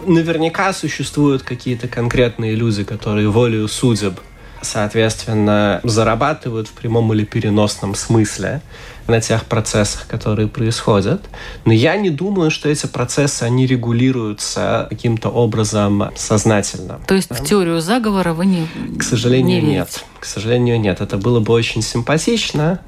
Наверняка 0.07 0.73
существуют 0.73 1.43
какие-то 1.43 1.89
конкретные 1.89 2.55
люди, 2.55 2.85
которые 2.85 3.29
волею 3.29 3.67
судеб, 3.67 4.21
соответственно, 4.63 5.81
зарабатывают 5.83 6.69
в 6.69 6.73
прямом 6.73 7.13
или 7.13 7.25
переносном 7.25 7.97
смысле 7.97 8.63
на 9.09 9.21
тех 9.21 9.45
процессах, 9.47 10.07
которые 10.07 10.49
происходят. 10.49 11.23
Но 11.65 11.73
я 11.73 11.97
не 11.97 12.11
думаю, 12.11 12.51
что 12.51 12.69
эти 12.69 12.87
процессы, 12.87 13.43
они 13.43 13.67
регулируются 13.67 14.87
каким-то 14.91 15.31
образом 15.31 16.11
сознательно. 16.15 17.01
То 17.07 17.15
есть 17.15 17.31
в 17.31 17.45
теорию 17.45 17.81
заговора 17.81 18.35
вы 18.35 18.47
не 18.47 18.67
К 18.99 19.03
сожалению, 19.03 19.47
не 19.47 19.55
верите? 19.55 19.73
нет. 19.73 20.05
К 20.21 20.25
сожалению, 20.25 20.79
нет. 20.81 21.01
Это 21.01 21.17
было 21.17 21.41
бы 21.41 21.53
очень 21.53 21.83
симпатично. 21.83 22.81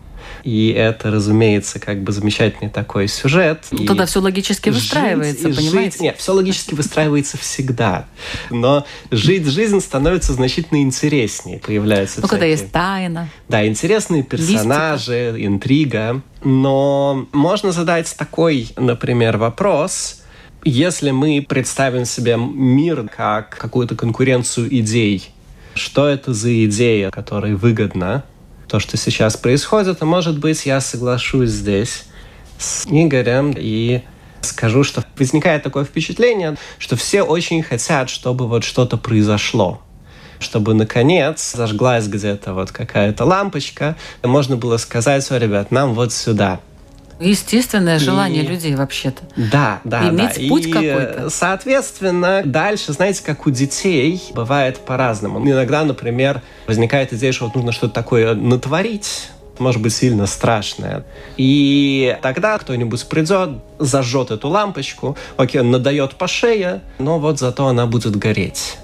И 0.44 0.70
это, 0.70 1.10
разумеется, 1.10 1.78
как 1.78 2.02
бы 2.02 2.12
замечательный 2.12 2.70
такой 2.70 3.08
сюжет. 3.08 3.64
Ну, 3.70 3.82
И 3.82 3.86
Тогда 3.86 4.06
все 4.06 4.20
логически 4.20 4.70
жить 4.70 4.82
выстраивается, 4.82 5.48
и 5.48 5.52
понимаете? 5.52 5.90
Жить, 5.92 6.00
нет, 6.00 6.16
все 6.18 6.32
логически 6.32 6.74
выстраивается 6.74 7.38
всегда. 7.38 8.06
Но 8.50 8.86
жить 9.10 9.46
жизнь 9.46 9.80
становится 9.80 10.32
значительно 10.32 10.82
интереснее. 10.82 11.58
Появляются 11.58 12.20
Ну, 12.20 12.28
когда 12.28 12.46
есть 12.46 12.70
тайна. 12.70 13.28
да, 13.48 13.66
интересные 13.66 14.22
персонажи, 14.22 15.34
интрига. 15.38 16.22
Но 16.42 17.26
можно 17.32 17.72
задать 17.72 18.14
такой, 18.16 18.70
например, 18.76 19.36
вопрос. 19.36 20.22
Если 20.64 21.10
мы 21.10 21.44
представим 21.46 22.04
себе 22.04 22.36
мир 22.36 23.08
как 23.14 23.50
какую-то 23.56 23.94
конкуренцию 23.96 24.74
идей, 24.78 25.30
что 25.74 26.06
это 26.06 26.34
за 26.34 26.64
идея, 26.66 27.10
которая 27.10 27.56
выгодна 27.56 28.24
то, 28.70 28.78
что 28.78 28.96
сейчас 28.96 29.36
происходит. 29.36 30.00
И, 30.00 30.04
может 30.04 30.38
быть, 30.38 30.64
я 30.64 30.80
соглашусь 30.80 31.50
здесь 31.50 32.04
с 32.58 32.86
Игорем 32.86 33.52
и 33.56 34.02
скажу, 34.42 34.84
что 34.84 35.04
возникает 35.18 35.62
такое 35.62 35.84
впечатление, 35.84 36.56
что 36.78 36.96
все 36.96 37.22
очень 37.22 37.62
хотят, 37.62 38.08
чтобы 38.08 38.46
вот 38.46 38.64
что-то 38.64 38.96
произошло 38.96 39.82
чтобы, 40.42 40.72
наконец, 40.72 41.52
зажглась 41.54 42.08
где-то 42.08 42.54
вот 42.54 42.72
какая-то 42.72 43.26
лампочка, 43.26 43.96
и 44.22 44.26
можно 44.26 44.56
было 44.56 44.78
сказать, 44.78 45.22
все, 45.22 45.36
ребят, 45.36 45.70
нам 45.70 45.92
вот 45.92 46.14
сюда. 46.14 46.60
Естественное 47.20 47.98
желание 47.98 48.42
и... 48.42 48.46
людей 48.46 48.74
вообще-то. 48.74 49.22
Да, 49.36 49.80
да, 49.84 50.08
Иметь 50.08 50.40
да. 50.40 50.48
путь 50.48 50.66
и, 50.66 50.72
какой-то. 50.72 51.30
Соответственно, 51.30 52.42
дальше, 52.44 52.92
знаете, 52.92 53.22
как 53.24 53.46
у 53.46 53.50
детей, 53.50 54.22
бывает 54.34 54.78
по-разному. 54.78 55.38
Иногда, 55.46 55.84
например, 55.84 56.42
возникает 56.66 57.12
идея, 57.12 57.32
что 57.32 57.44
вот 57.44 57.54
нужно 57.54 57.72
что-то 57.72 57.92
такое 57.92 58.34
натворить, 58.34 59.28
может 59.58 59.82
быть 59.82 59.92
сильно 59.92 60.26
страшное. 60.26 61.04
И 61.36 62.16
тогда 62.22 62.58
кто-нибудь 62.58 63.06
придет, 63.08 63.50
зажжет 63.78 64.30
эту 64.30 64.48
лампочку, 64.48 65.16
окей, 65.36 65.60
он 65.60 65.70
надает 65.70 66.14
по 66.14 66.26
шее, 66.26 66.80
но 66.98 67.18
вот 67.18 67.38
зато 67.38 67.66
она 67.66 67.86
будет 67.86 68.16
гореть. 68.16 68.78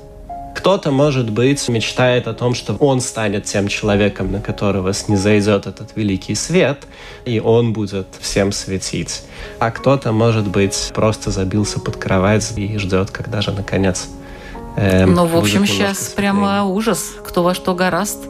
Кто-то, 0.56 0.90
может 0.90 1.28
быть, 1.30 1.68
мечтает 1.68 2.26
о 2.26 2.32
том, 2.32 2.54
что 2.54 2.74
он 2.76 3.02
станет 3.02 3.44
тем 3.44 3.68
человеком, 3.68 4.32
на 4.32 4.40
которого 4.40 4.94
снизойдет 4.94 5.66
этот 5.66 5.94
великий 5.96 6.34
свет, 6.34 6.86
и 7.26 7.38
он 7.40 7.74
будет 7.74 8.06
всем 8.20 8.52
светить. 8.52 9.22
А 9.58 9.70
кто-то, 9.70 10.12
может 10.12 10.48
быть, 10.48 10.92
просто 10.94 11.30
забился 11.30 11.78
под 11.78 11.96
кровать 11.96 12.54
и 12.56 12.78
ждет, 12.78 13.10
когда 13.10 13.42
же, 13.42 13.52
наконец, 13.52 14.08
эм, 14.76 15.12
Ну, 15.12 15.26
в 15.26 15.36
общем, 15.36 15.66
сейчас 15.66 15.98
прямо 16.16 16.64
ужас, 16.64 17.12
кто 17.22 17.42
во 17.42 17.54
что 17.54 17.74
гораст. 17.74 18.24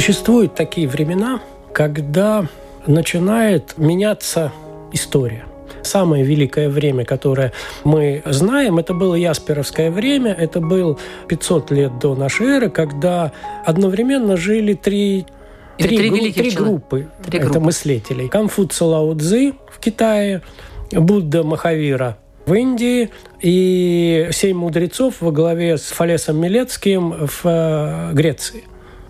Существуют 0.00 0.54
такие 0.54 0.88
времена, 0.88 1.42
когда 1.74 2.46
начинает 2.86 3.76
меняться 3.76 4.50
история. 4.94 5.44
Самое 5.82 6.24
великое 6.24 6.70
время, 6.70 7.04
которое 7.04 7.52
мы 7.84 8.22
знаем, 8.24 8.78
это 8.78 8.94
было 8.94 9.14
Ясперовское 9.14 9.90
время, 9.90 10.32
это 10.32 10.62
был 10.62 10.98
500 11.28 11.70
лет 11.72 11.98
до 11.98 12.14
нашей 12.14 12.46
эры, 12.46 12.70
когда 12.70 13.32
одновременно 13.66 14.38
жили 14.38 14.72
три 14.72 15.26
Три, 15.76 15.98
три, 15.98 16.08
групп, 16.08 16.34
три 16.34 16.50
группы 16.50 17.06
три 17.26 17.38
это 17.38 17.48
группы. 17.48 17.60
мыслителей. 17.66 18.28
Конфуций 18.28 18.86
Лао 18.86 19.14
Цзы 19.14 19.52
в 19.70 19.80
Китае, 19.80 20.40
Будда 20.92 21.42
Махавира 21.42 22.16
в 22.46 22.54
Индии 22.54 23.10
и 23.42 24.28
семь 24.32 24.56
мудрецов 24.56 25.20
во 25.20 25.30
главе 25.30 25.76
с 25.76 25.82
Фалесом 25.82 26.40
Милецким 26.40 27.26
в 27.26 27.40
э, 27.44 28.12
Греции. 28.14 28.64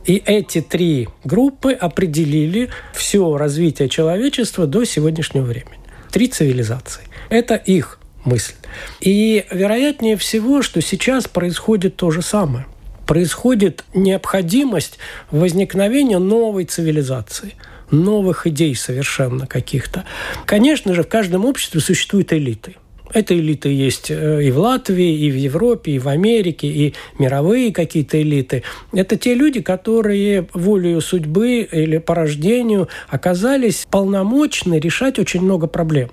И 0.07 0.23
эти 0.25 0.61
три 0.61 1.09
группы 1.25 1.73
определили 1.73 2.71
все 2.95 3.37
развитие 3.37 3.89
человечества 3.89 4.67
до 4.67 4.85
сегодняшнего 4.85 5.45
времени. 5.45 5.79
Три 6.11 6.29
цивилизации. 6.29 7.03
Это 7.29 7.55
их 7.55 7.99
мысль. 8.25 8.55
И 9.01 9.45
вероятнее 9.51 10.17
всего, 10.17 10.63
что 10.63 10.81
сейчас 10.81 11.29
происходит 11.29 11.97
то 11.97 12.11
же 12.11 12.23
самое. 12.23 12.67
Происходит 13.07 13.85
необходимость 13.95 14.99
возникновения 15.31 16.19
новой 16.19 16.65
цивилизации 16.65 17.55
новых 17.91 18.47
идей 18.47 18.77
совершенно 18.77 19.49
каких-то. 19.49 20.05
Конечно 20.47 20.95
же, 20.95 21.03
в 21.03 21.09
каждом 21.09 21.45
обществе 21.45 21.81
существуют 21.81 22.33
элиты– 22.33 22.77
эта 23.13 23.39
элита 23.39 23.69
есть 23.69 24.11
э, 24.11 24.43
и 24.43 24.51
в 24.51 24.59
Латвии, 24.59 25.27
и 25.27 25.31
в 25.31 25.37
Европе, 25.37 25.93
и 25.93 25.99
в 25.99 26.09
Америке, 26.09 26.67
и 26.67 26.95
мировые 27.19 27.73
какие-то 27.73 28.21
элиты. 28.21 28.63
Это 28.93 29.17
те 29.17 29.35
люди, 29.35 29.61
которые 29.61 30.47
волею 30.53 31.01
судьбы 31.01 31.61
или 31.61 31.99
по 31.99 32.15
рождению 32.15 32.89
оказались 33.09 33.87
полномочны 33.91 34.79
решать 34.79 35.19
очень 35.19 35.43
много 35.43 35.67
проблем 35.67 36.11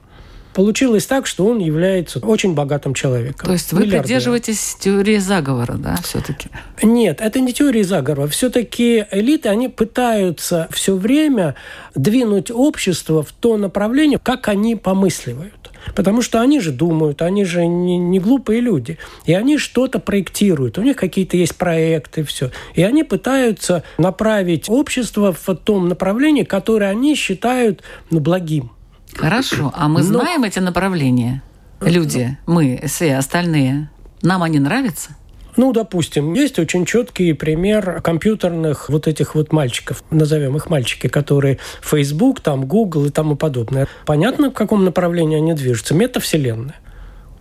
получилось 0.58 1.06
так, 1.06 1.28
что 1.28 1.46
он 1.46 1.60
является 1.60 2.18
очень 2.18 2.56
богатым 2.56 2.96
человеком. 2.96 3.46
То 3.46 3.54
есть 3.54 3.72
вы 3.74 3.84
придерживаетесь 3.84 4.76
теории 4.80 5.18
заговора, 5.18 5.74
да, 5.74 5.98
все-таки? 6.02 6.50
Нет, 6.82 7.22
это 7.22 7.40
не 7.40 7.54
теория 7.54 7.84
заговора. 7.84 8.28
Все-таки 8.28 9.06
элиты, 9.12 9.50
они 9.50 9.70
пытаются 9.70 10.68
все 10.72 10.96
время 10.96 11.54
двинуть 11.94 12.50
общество 12.50 13.22
в 13.22 13.32
то 13.34 13.58
направление, 13.58 14.18
как 14.18 14.48
они 14.48 14.76
помысливают. 14.76 15.70
Потому 15.96 16.22
что 16.22 16.42
они 16.42 16.60
же 16.60 16.72
думают, 16.72 17.22
они 17.22 17.46
же 17.46 17.66
не, 17.66 17.98
не 17.98 18.20
глупые 18.20 18.62
люди. 18.62 18.98
И 19.26 19.34
они 19.34 19.58
что-то 19.58 20.00
проектируют. 20.00 20.78
У 20.78 20.82
них 20.82 20.96
какие-то 20.96 21.38
есть 21.38 21.56
проекты, 21.56 22.24
все. 22.24 22.52
И 22.76 22.84
они 22.84 23.04
пытаются 23.04 23.84
направить 23.98 24.70
общество 24.70 25.34
в 25.34 25.56
том 25.56 25.88
направлении, 25.88 26.44
которое 26.44 26.90
они 26.90 27.16
считают 27.16 27.84
ну, 28.10 28.20
благим. 28.20 28.72
Хорошо. 29.14 29.72
А 29.76 29.88
мы 29.88 30.02
Но... 30.02 30.20
знаем 30.20 30.44
эти 30.44 30.60
направления? 30.60 31.42
Люди, 31.80 32.38
мы, 32.48 32.82
все 32.88 33.18
остальные. 33.18 33.90
Нам 34.22 34.42
они 34.44 34.60
нравятся? 34.60 35.16
Ну, 35.58 35.74
допустим, 35.74 36.34
есть 36.34 36.60
очень 36.60 36.86
четкий 36.86 37.34
пример 37.34 38.02
компьютерных 38.02 38.90
вот 38.90 39.08
этих 39.08 39.34
вот 39.34 39.52
мальчиков, 39.52 40.04
назовем 40.12 40.56
их 40.56 40.70
мальчики, 40.70 41.08
которые 41.08 41.58
Facebook, 41.82 42.42
там 42.42 42.66
Google 42.66 43.08
и 43.08 43.10
тому 43.10 43.36
подобное. 43.36 43.88
Понятно, 44.06 44.52
в 44.52 44.54
каком 44.54 44.86
направлении 44.86 45.38
они 45.38 45.54
движутся? 45.54 45.96
Метавселенная. 45.96 46.76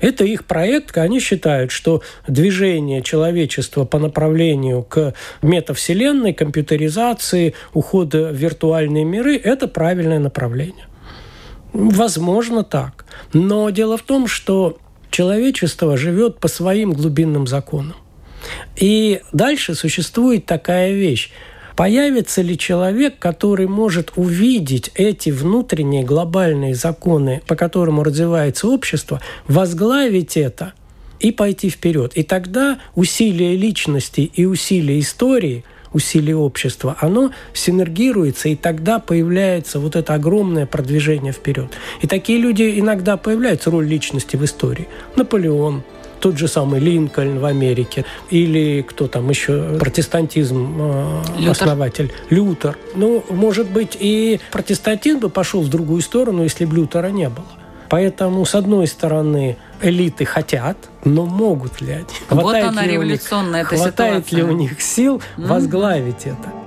Это 0.01 0.25
их 0.25 0.45
проект, 0.45 0.97
они 0.99 1.21
считают, 1.21 1.71
что 1.71 2.03
движение 2.27 3.03
человечества 3.03 3.85
по 3.85 3.99
направлению 3.99 4.83
к 4.83 5.15
метавселенной, 5.43 6.33
компьютеризации, 6.35 7.55
ухода 7.73 8.29
в 8.29 8.35
виртуальные 8.35 9.05
миры– 9.05 9.37
это 9.45 9.69
правильное 9.69 10.19
направление. 10.19 10.87
Возможно 11.73 12.63
так. 12.63 13.05
Но 13.33 13.69
дело 13.71 13.97
в 13.97 14.03
том, 14.03 14.27
что 14.27 14.79
человечество 15.11 15.97
живет 15.97 16.41
по 16.41 16.49
своим 16.49 16.93
глубинным 16.93 17.47
законам. 17.47 17.95
И 18.77 19.21
дальше 19.33 19.75
существует 19.75 20.47
такая 20.47 20.93
вещь. 20.93 21.31
Появится 21.77 22.41
ли 22.41 22.57
человек, 22.57 23.19
который 23.19 23.67
может 23.67 24.13
увидеть 24.17 24.91
эти 24.95 25.31
внутренние 25.31 26.05
глобальные 26.05 26.75
законы, 26.75 27.43
по 27.47 27.55
которым 27.55 28.01
развивается 28.01 28.69
общество, 28.69 29.21
возглавить 29.47 30.39
это 30.39 30.73
и 31.21 31.33
пойти 31.33 31.69
вперед? 31.69 32.13
И 32.15 32.23
тогда 32.23 32.79
усилия 32.95 33.55
личности 33.57 34.21
и 34.21 34.47
усилия 34.47 34.99
истории– 34.99 35.65
усилий 35.97 36.35
общества, 36.35 36.97
оно 37.01 37.33
синергируется, 37.55 38.51
и 38.51 38.55
тогда 38.55 38.99
появляется 38.99 39.81
вот 39.81 39.97
это 39.97 40.15
огромное 40.15 40.67
продвижение 40.67 41.33
вперед. 41.33 41.73
И 42.03 42.07
такие 42.07 42.39
люди 42.39 42.79
иногда 42.79 43.17
появляются, 43.17 43.71
роль 43.71 43.87
личности 43.87 44.37
в 44.37 44.45
истории. 44.45 44.89
Наполеон, 45.17 45.83
тот 46.21 46.39
же 46.39 46.49
самый 46.49 46.81
Линкольн 46.81 47.39
в 47.39 47.45
Америке, 47.45 48.05
или 48.31 48.83
кто 48.83 49.07
там 49.07 49.29
еще, 49.29 49.79
протестантизм 49.79 50.77
э, 50.79 51.23
Лютер. 51.39 51.51
основатель, 51.51 52.13
Лютер. 52.31 52.79
Ну, 52.95 53.25
может 53.31 53.71
быть, 53.71 53.97
и 53.99 54.41
протестантизм 54.53 55.21
бы 55.21 55.29
пошел 55.29 55.63
в 55.63 55.69
другую 55.69 56.03
сторону, 56.03 56.43
если 56.43 56.65
бы 56.65 56.77
Лютера 56.77 57.09
не 57.09 57.29
было. 57.29 57.47
Поэтому, 57.89 58.45
с 58.45 58.55
одной 58.55 58.87
стороны, 58.87 59.57
элиты 59.81 60.25
хотят, 60.25 60.77
но 61.05 61.25
могут 61.25 61.81
ли 61.81 61.93
они? 61.93 62.05
Вот 62.31 62.55
она 62.55 62.85
революционная 62.85 63.63
эта 63.63 63.77
Хватает 63.77 64.33
ли 64.33 64.43
у 64.43 64.53
них 64.53 64.81
сил 64.81 65.23
возглавить 65.37 66.27
mm-hmm. 66.27 66.37
это? 66.41 66.66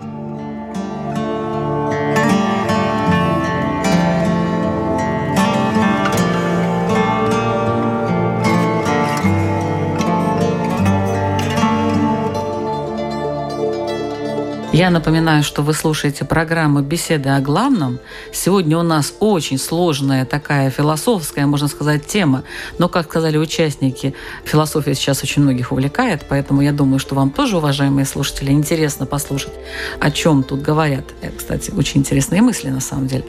Я 14.80 14.92
напоминаю, 14.92 15.44
что 15.44 15.62
вы 15.62 15.74
слушаете 15.74 16.24
программу 16.24 16.80
«Беседы 16.80 17.28
о 17.28 17.42
главном». 17.42 18.00
Сегодня 18.32 18.78
у 18.78 18.82
нас 18.82 19.14
очень 19.20 19.58
сложная 19.58 20.24
такая 20.24 20.70
философская, 20.70 21.46
можно 21.48 21.68
сказать, 21.68 22.08
тема. 22.08 22.46
Но, 22.78 22.88
как 22.88 23.08
сказали 23.08 23.36
участники, 23.36 24.16
философия 24.46 24.96
сейчас 24.96 25.22
очень 25.22 25.42
многих 25.42 25.74
увлекает, 25.74 26.26
поэтому 26.30 26.62
я 26.62 26.72
думаю, 26.72 27.00
что 27.00 27.14
вам 27.14 27.30
тоже, 27.32 27.58
уважаемые 27.58 28.06
слушатели, 28.06 28.54
интересно 28.54 29.06
послушать, 29.06 29.52
о 30.00 30.12
чем 30.12 30.44
тут 30.44 30.62
говорят. 30.62 31.04
Это, 31.22 31.36
кстати, 31.36 31.72
очень 31.72 32.00
интересные 32.00 32.42
мысли, 32.42 32.70
на 32.70 32.80
самом 32.80 33.08
деле. 33.08 33.26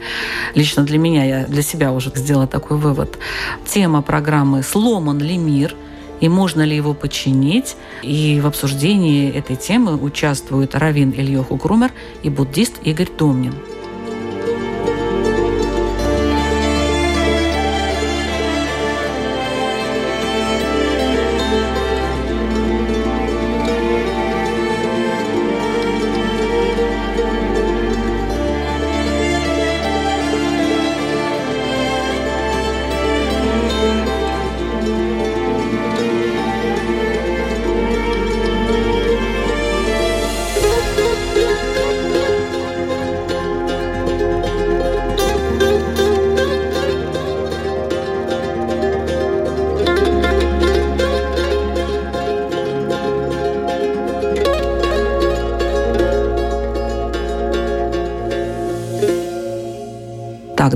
Лично 0.55 0.83
для 0.83 0.99
меня, 0.99 1.25
я 1.25 1.45
для 1.47 1.63
себя 1.63 1.91
уже 1.91 2.13
сделала 2.15 2.47
такой 2.47 2.77
вывод. 2.77 3.17
Тема 3.65 4.01
программы 4.01 4.63
«Сломан 4.63 5.19
ли 5.19 5.37
мир?»– 5.37 5.75
и 6.21 6.29
можно 6.29 6.61
ли 6.61 6.75
его 6.75 6.93
починить. 6.93 7.75
И 8.03 8.39
в 8.41 8.47
обсуждении 8.47 9.29
этой 9.29 9.57
темы 9.57 9.97
участвуют 9.97 10.75
Равин 10.75 11.11
Ильёху 11.11 11.57
Грумер 11.57 11.91
и 12.23 12.29
буддист 12.29 12.75
Игорь 12.83 13.09
Домнин. 13.17 13.55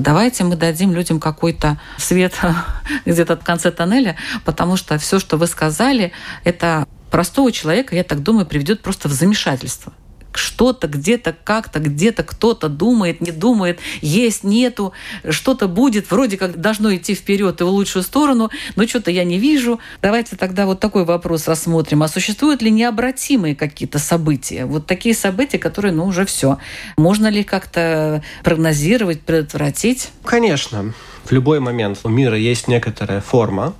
Давайте 0.05 0.43
мы 0.43 0.55
дадим 0.55 0.93
людям 0.93 1.19
какой-то 1.19 1.79
свет 1.97 2.39
где-то 3.05 3.35
в 3.35 3.43
конце 3.43 3.71
тоннеля, 3.71 4.15
потому 4.45 4.77
что 4.77 4.97
все, 4.97 5.19
что 5.19 5.37
вы 5.37 5.47
сказали, 5.47 6.11
это 6.43 6.87
простого 7.11 7.51
человека, 7.51 7.95
я 7.95 8.03
так 8.03 8.21
думаю, 8.23 8.45
приведет 8.45 8.81
просто 8.81 9.09
в 9.09 9.11
замешательство 9.11 9.91
что-то 10.37 10.87
где-то 10.87 11.35
как-то 11.43 11.79
где-то 11.79 12.23
кто-то 12.23 12.69
думает, 12.69 13.21
не 13.21 13.31
думает, 13.31 13.79
есть, 14.01 14.43
нету, 14.43 14.93
что-то 15.29 15.67
будет, 15.67 16.11
вроде 16.11 16.37
как 16.37 16.59
должно 16.59 16.93
идти 16.95 17.15
вперед 17.15 17.61
и 17.61 17.63
в 17.63 17.67
лучшую 17.67 18.03
сторону, 18.03 18.49
но 18.75 18.87
что-то 18.87 19.11
я 19.11 19.23
не 19.23 19.39
вижу. 19.39 19.79
Давайте 20.01 20.35
тогда 20.35 20.65
вот 20.65 20.79
такой 20.79 21.05
вопрос 21.05 21.47
рассмотрим. 21.47 22.03
А 22.03 22.07
существуют 22.07 22.61
ли 22.61 22.71
необратимые 22.71 23.55
какие-то 23.55 23.99
события? 23.99 24.65
Вот 24.65 24.85
такие 24.85 25.15
события, 25.15 25.57
которые, 25.57 25.91
ну, 25.91 26.05
уже 26.05 26.25
все. 26.25 26.57
Можно 26.97 27.27
ли 27.27 27.43
как-то 27.43 28.23
прогнозировать, 28.43 29.21
предотвратить? 29.21 30.09
Конечно. 30.23 30.93
В 31.23 31.31
любой 31.31 31.59
момент 31.59 31.99
у 32.03 32.09
мира 32.09 32.37
есть 32.37 32.67
некоторая 32.67 33.19
форма, 33.19 33.73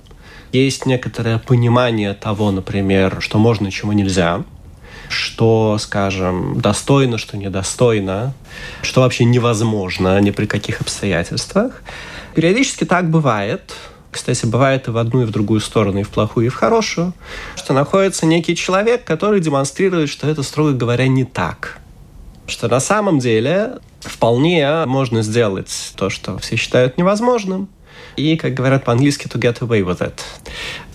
есть 0.52 0.86
некоторое 0.86 1.38
понимание 1.38 2.12
того, 2.14 2.50
например, 2.50 3.18
что 3.20 3.38
можно, 3.38 3.70
чего 3.70 3.92
нельзя– 3.92 4.44
что, 5.08 5.76
скажем, 5.78 6.60
достойно, 6.60 7.18
что 7.18 7.36
недостойно, 7.36 8.34
что 8.82 9.02
вообще 9.02 9.24
невозможно 9.24 10.20
ни 10.20 10.30
при 10.30 10.46
каких 10.46 10.80
обстоятельствах. 10.80 11.82
Периодически 12.34 12.84
так 12.84 13.10
бывает. 13.10 13.74
Кстати, 14.10 14.46
бывает 14.46 14.88
и 14.88 14.90
в 14.90 14.96
одну, 14.96 15.22
и 15.22 15.24
в 15.26 15.30
другую 15.30 15.60
сторону, 15.60 16.00
и 16.00 16.02
в 16.02 16.08
плохую, 16.08 16.46
и 16.46 16.48
в 16.48 16.54
хорошую, 16.54 17.12
что 17.54 17.74
находится 17.74 18.24
некий 18.24 18.56
человек, 18.56 19.04
который 19.04 19.40
демонстрирует, 19.40 20.08
что 20.08 20.26
это, 20.26 20.42
строго 20.42 20.72
говоря, 20.72 21.06
не 21.06 21.24
так. 21.24 21.78
Что 22.46 22.68
на 22.68 22.80
самом 22.80 23.18
деле 23.18 23.78
вполне 24.00 24.84
можно 24.86 25.22
сделать 25.22 25.92
то, 25.96 26.08
что 26.08 26.38
все 26.38 26.56
считают 26.56 26.96
невозможным, 26.96 27.68
и, 28.16 28.36
как 28.36 28.54
говорят 28.54 28.84
по-английски, 28.84 29.26
to 29.26 29.38
get 29.38 29.58
away 29.58 29.84
with 29.84 29.98
it. 29.98 30.20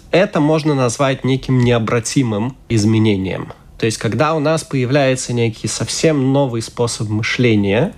Это 0.10 0.40
можно 0.40 0.74
назвать 0.74 1.24
неким 1.24 1.60
необратимым 1.60 2.58
изменением– 2.70 3.54
то 3.82 3.86
есть, 3.86 3.98
когда 3.98 4.36
у 4.36 4.40
нас 4.40 4.64
появляется 4.64 5.34
некий 5.34 5.68
совсем 5.68 6.34
новый 6.34 6.62
способ 6.62 7.10
мышления, 7.10 7.96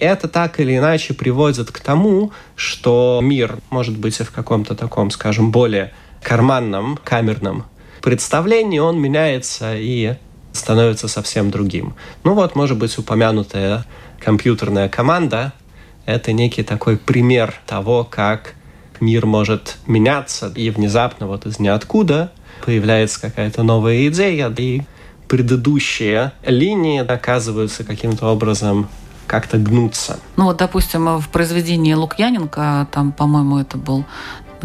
это 0.00 0.26
так 0.26 0.58
или 0.58 0.76
иначе 0.76 1.14
приводит 1.14 1.70
к 1.70 1.78
тому, 1.78 2.32
что 2.56 3.20
мир 3.22 3.56
может 3.70 3.96
быть 3.96 4.16
в 4.16 4.32
каком-то 4.32 4.74
таком, 4.74 5.12
скажем, 5.12 5.52
более 5.52 5.92
карманном, 6.24 6.98
камерном 7.04 7.66
представлении, 8.02 8.80
он 8.80 9.00
меняется 9.00 9.76
и 9.76 10.16
становится 10.52 11.06
совсем 11.06 11.52
другим. 11.52 11.94
Ну 12.24 12.34
вот, 12.34 12.56
может 12.56 12.76
быть, 12.76 12.98
упомянутая 12.98 13.84
компьютерная 14.18 14.88
команда— 14.88 15.52
это 16.04 16.32
некий 16.32 16.64
такой 16.64 16.96
пример 16.96 17.54
того, 17.64 18.02
как 18.02 18.54
мир 18.98 19.24
может 19.24 19.76
меняться, 19.86 20.52
и 20.56 20.68
внезапно 20.70 21.28
вот 21.28 21.46
из 21.46 21.60
ниоткуда 21.60 22.32
появляется 22.64 23.20
какая-то 23.20 23.62
новая 23.62 24.08
идея, 24.08 24.52
и 24.58 24.82
предыдущие 25.28 26.32
линии 26.44 27.04
оказываются 27.04 27.84
каким-то 27.84 28.26
образом 28.26 28.88
как-то 29.26 29.58
гнуться. 29.58 30.18
Ну 30.36 30.44
вот, 30.44 30.58
допустим, 30.58 31.18
в 31.18 31.28
произведении 31.28 31.94
Лукьяненко, 31.94 32.88
там, 32.92 33.12
по-моему, 33.12 33.58
это 33.58 33.76
был 33.76 34.04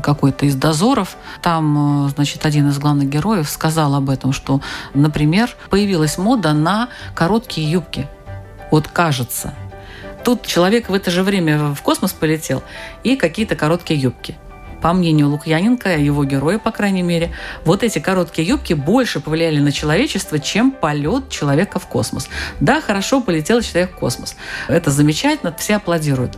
какой-то 0.01 0.45
из 0.45 0.55
дозоров, 0.55 1.17
там, 1.41 2.09
значит, 2.13 2.45
один 2.45 2.69
из 2.69 2.79
главных 2.79 3.09
героев 3.09 3.49
сказал 3.49 3.95
об 3.95 4.09
этом, 4.09 4.31
что, 4.31 4.61
например, 4.93 5.49
появилась 5.69 6.17
мода 6.17 6.53
на 6.53 6.89
короткие 7.13 7.69
юбки. 7.69 8.07
Вот 8.71 8.87
кажется. 8.87 9.53
Тут 10.23 10.45
человек 10.45 10.89
в 10.89 10.93
это 10.93 11.11
же 11.11 11.23
время 11.23 11.73
в 11.73 11.81
космос 11.81 12.13
полетел 12.13 12.63
и 13.03 13.15
какие-то 13.15 13.55
короткие 13.55 13.99
юбки 13.99 14.37
по 14.81 14.93
мнению 14.93 15.29
Лукьяненко, 15.29 15.97
его 15.97 16.23
героя, 16.25 16.57
по 16.57 16.71
крайней 16.71 17.03
мере, 17.03 17.31
вот 17.65 17.83
эти 17.83 17.99
короткие 17.99 18.47
юбки 18.47 18.73
больше 18.73 19.19
повлияли 19.19 19.59
на 19.59 19.71
человечество, 19.71 20.39
чем 20.39 20.71
полет 20.71 21.29
человека 21.29 21.79
в 21.79 21.87
космос. 21.87 22.29
Да, 22.59 22.81
хорошо 22.81 23.21
полетел 23.21 23.61
человек 23.61 23.91
в 23.91 23.99
космос. 23.99 24.35
Это 24.67 24.91
замечательно, 24.91 25.55
все 25.57 25.75
аплодируют. 25.75 26.37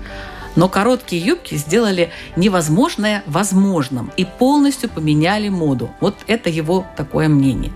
Но 0.56 0.69
короткие 0.69 1.25
юбки 1.25 1.56
сделали 1.56 2.12
невозможное 2.36 3.23
возможным 3.25 4.12
и 4.17 4.25
полностью 4.25 4.89
поменяли 4.89 5.49
моду. 5.49 5.89
Вот 5.99 6.15
это 6.27 6.49
его 6.49 6.86
такое 6.95 7.27
мнение. 7.27 7.71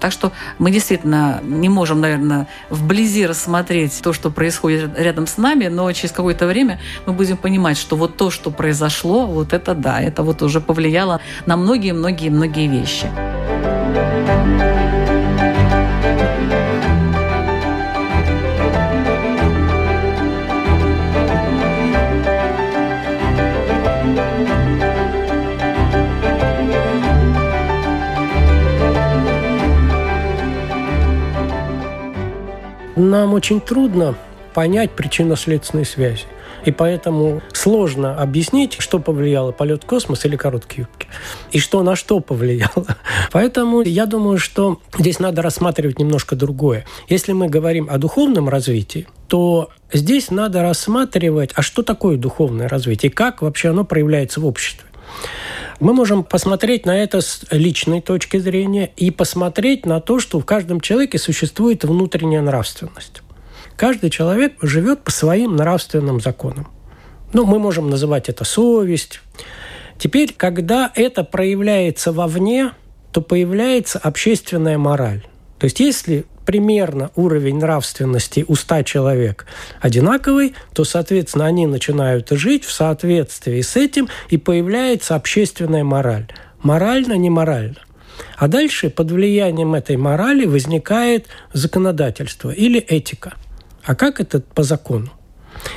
Так 0.00 0.12
что 0.12 0.32
мы 0.58 0.70
действительно 0.70 1.40
не 1.42 1.68
можем, 1.68 2.00
наверное, 2.00 2.46
вблизи 2.70 3.26
рассмотреть 3.26 4.00
то, 4.02 4.12
что 4.12 4.30
происходит 4.30 4.98
рядом 4.98 5.26
с 5.26 5.38
нами, 5.38 5.68
но 5.68 5.90
через 5.92 6.12
какое-то 6.12 6.46
время 6.46 6.80
мы 7.06 7.12
будем 7.12 7.36
понимать, 7.36 7.78
что 7.78 7.96
вот 7.96 8.16
то, 8.16 8.30
что 8.30 8.50
произошло, 8.50 9.26
вот 9.26 9.52
это 9.52 9.74
да, 9.74 10.00
это 10.00 10.22
вот 10.22 10.42
уже 10.42 10.60
повлияло 10.60 11.20
на 11.46 11.56
многие-многие-многие 11.56 12.68
вещи. 12.68 13.06
Нам 32.96 33.34
очень 33.34 33.60
трудно 33.60 34.14
понять 34.54 34.90
причинно-следственные 34.92 35.84
связи. 35.84 36.24
И 36.64 36.72
поэтому 36.72 37.42
сложно 37.52 38.20
объяснить, 38.20 38.76
что 38.80 38.98
повлияло 38.98 39.52
полет 39.52 39.84
в 39.84 39.86
космос 39.86 40.24
или 40.24 40.34
короткие 40.34 40.80
юбки. 40.80 41.06
И 41.52 41.60
что 41.60 41.82
на 41.84 41.94
что 41.94 42.18
повлияло. 42.18 42.86
Поэтому 43.32 43.82
я 43.82 44.06
думаю, 44.06 44.38
что 44.38 44.80
здесь 44.98 45.20
надо 45.20 45.42
рассматривать 45.42 46.00
немножко 46.00 46.34
другое. 46.34 46.84
Если 47.08 47.32
мы 47.32 47.48
говорим 47.48 47.88
о 47.88 47.98
духовном 47.98 48.48
развитии, 48.48 49.06
то 49.28 49.70
здесь 49.92 50.30
надо 50.30 50.62
рассматривать, 50.62 51.52
а 51.54 51.62
что 51.62 51.82
такое 51.82 52.16
духовное 52.16 52.68
развитие, 52.68 53.10
и 53.10 53.14
как 53.14 53.42
вообще 53.42 53.68
оно 53.68 53.84
проявляется 53.84 54.40
в 54.40 54.46
обществе. 54.46 54.86
Мы 55.78 55.92
можем 55.92 56.24
посмотреть 56.24 56.86
на 56.86 56.96
это 56.96 57.20
с 57.20 57.44
личной 57.50 58.00
точки 58.00 58.38
зрения 58.38 58.90
и 58.96 59.10
посмотреть 59.10 59.84
на 59.84 60.00
то, 60.00 60.20
что 60.20 60.40
в 60.40 60.46
каждом 60.46 60.80
человеке 60.80 61.18
существует 61.18 61.84
внутренняя 61.84 62.40
нравственность. 62.40 63.22
Каждый 63.76 64.08
человек 64.08 64.54
живет 64.62 65.02
по 65.02 65.10
своим 65.10 65.56
нравственным 65.56 66.20
законам. 66.20 66.68
Ну, 67.34 67.44
мы 67.44 67.58
можем 67.58 67.90
называть 67.90 68.30
это 68.30 68.44
совесть. 68.44 69.20
Теперь, 69.98 70.32
когда 70.34 70.90
это 70.94 71.24
проявляется 71.24 72.10
вовне, 72.10 72.72
то 73.12 73.20
появляется 73.20 73.98
общественная 73.98 74.78
мораль. 74.78 75.26
То 75.58 75.64
есть, 75.64 75.80
если 75.80 76.24
примерно 76.46 77.10
уровень 77.16 77.58
нравственности 77.58 78.44
у 78.48 78.54
100 78.54 78.82
человек 78.84 79.46
одинаковый, 79.80 80.54
то, 80.72 80.84
соответственно, 80.84 81.44
они 81.44 81.66
начинают 81.66 82.30
жить 82.30 82.64
в 82.64 82.72
соответствии 82.72 83.60
с 83.60 83.76
этим, 83.76 84.08
и 84.30 84.38
появляется 84.38 85.16
общественная 85.16 85.84
мораль. 85.84 86.28
Морально, 86.62 87.14
не 87.14 87.28
морально. 87.28 87.76
А 88.36 88.48
дальше 88.48 88.88
под 88.88 89.10
влиянием 89.10 89.74
этой 89.74 89.96
морали 89.96 90.46
возникает 90.46 91.26
законодательство 91.52 92.50
или 92.50 92.80
этика. 92.80 93.34
А 93.84 93.94
как 93.94 94.20
это 94.20 94.40
по 94.40 94.62
закону? 94.62 95.10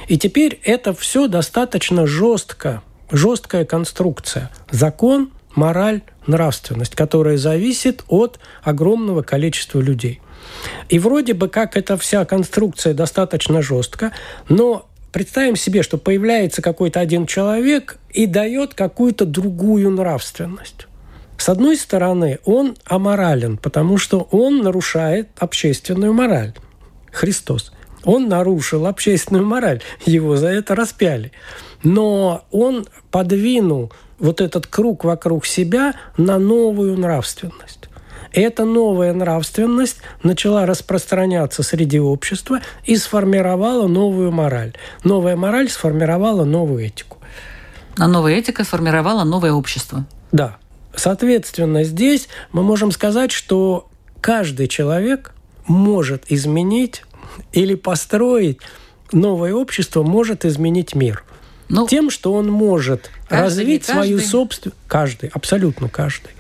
И 0.08 0.18
теперь 0.18 0.60
это 0.64 0.94
все 0.94 1.28
достаточно 1.28 2.06
жестко, 2.06 2.82
жесткая 3.12 3.66
конструкция. 3.66 4.52
Закон, 4.72 5.32
мораль, 5.56 6.02
нравственность, 6.28 6.96
которая 6.96 7.38
зависит 7.38 8.04
от 8.08 8.40
огромного 8.64 9.22
количества 9.22 9.80
людей. 9.80 10.22
И 10.90 11.00
вроде 11.00 11.34
бы 11.34 11.48
как 11.48 11.78
эта 11.78 11.98
вся 11.98 12.26
конструкция 12.26 12.94
достаточно 12.94 13.62
жестко, 13.62 14.12
но 14.48 14.88
представим 15.12 15.56
себе, 15.56 15.84
что 15.84 15.98
появляется 15.98 16.62
какой-то 16.62 17.00
один 17.00 17.26
человек 17.26 17.98
и 18.12 18.26
дает 18.26 18.74
какую-то 18.74 19.26
другую 19.26 19.92
нравственность. 19.92 20.88
С 21.38 21.48
одной 21.48 21.78
стороны, 21.78 22.40
он 22.44 22.76
аморален, 22.86 23.58
потому 23.58 23.98
что 23.98 24.28
он 24.32 24.62
нарушает 24.62 25.30
общественную 25.40 26.14
мораль. 26.14 26.54
Христос. 27.12 27.72
Он 28.04 28.28
нарушил 28.28 28.88
общественную 28.88 29.46
мораль, 29.46 29.82
его 30.06 30.36
за 30.36 30.48
это 30.48 30.76
распяли. 30.76 31.32
Но 31.84 32.46
он 32.52 32.88
подвинул 33.12 33.92
вот 34.20 34.42
этот 34.42 34.68
круг 34.68 35.04
вокруг 35.04 35.46
себя 35.46 35.96
на 36.18 36.40
новую 36.40 36.98
нравственность. 36.98 37.89
Эта 38.32 38.66
новая 38.66 39.14
нравственность 39.14 39.98
начала 40.24 40.66
распространяться 40.66 41.64
среди 41.64 42.00
общества 42.00 42.62
и 42.86 42.96
сформировала 42.96 43.88
новую 43.88 44.32
мораль. 44.32 44.74
Новая 45.04 45.36
мораль 45.36 45.70
сформировала 45.70 46.44
новую 46.44 46.86
этику. 46.86 47.18
А 47.98 48.08
новая 48.08 48.36
этика 48.36 48.64
сформировала 48.64 49.24
новое 49.24 49.52
общество. 49.52 50.06
Да. 50.32 50.58
Соответственно, 50.96 51.84
здесь 51.84 52.30
мы 52.52 52.64
можем 52.64 52.92
сказать, 52.92 53.32
что 53.32 53.90
каждый 54.22 54.68
человек 54.68 55.34
может 55.68 56.26
изменить 56.30 57.04
или 57.52 57.76
построить 57.76 58.60
новое 59.12 59.54
общество, 59.54 60.04
может 60.04 60.46
изменить 60.46 60.96
мир. 60.96 61.24
Ну, 61.70 61.88
Тем, 61.88 62.10
что 62.10 62.34
он 62.34 62.48
может 62.48 63.12
каждый, 63.28 63.44
развить 63.44 63.86
свою 63.86 64.20
собственную... 64.20 64.76
Каждый, 64.88 65.30
абсолютно 65.30 65.88
каждый. 65.88 66.32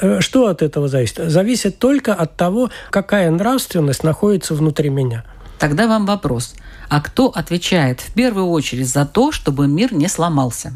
Э, 0.00 0.20
что 0.20 0.46
от 0.46 0.62
этого 0.62 0.86
зависит? 0.86 1.28
Зависит 1.28 1.78
только 1.78 2.14
от 2.14 2.36
того, 2.36 2.70
какая 2.90 3.30
нравственность 3.30 4.04
находится 4.04 4.54
внутри 4.54 4.88
меня. 4.88 5.24
Тогда 5.58 5.88
вам 5.88 6.06
вопрос. 6.06 6.54
А 6.88 7.00
кто 7.00 7.28
отвечает 7.28 8.00
в 8.00 8.12
первую 8.14 8.46
очередь 8.46 8.88
за 8.88 9.04
то, 9.06 9.32
чтобы 9.32 9.66
мир 9.66 9.92
не 9.92 10.06
сломался? 10.06 10.72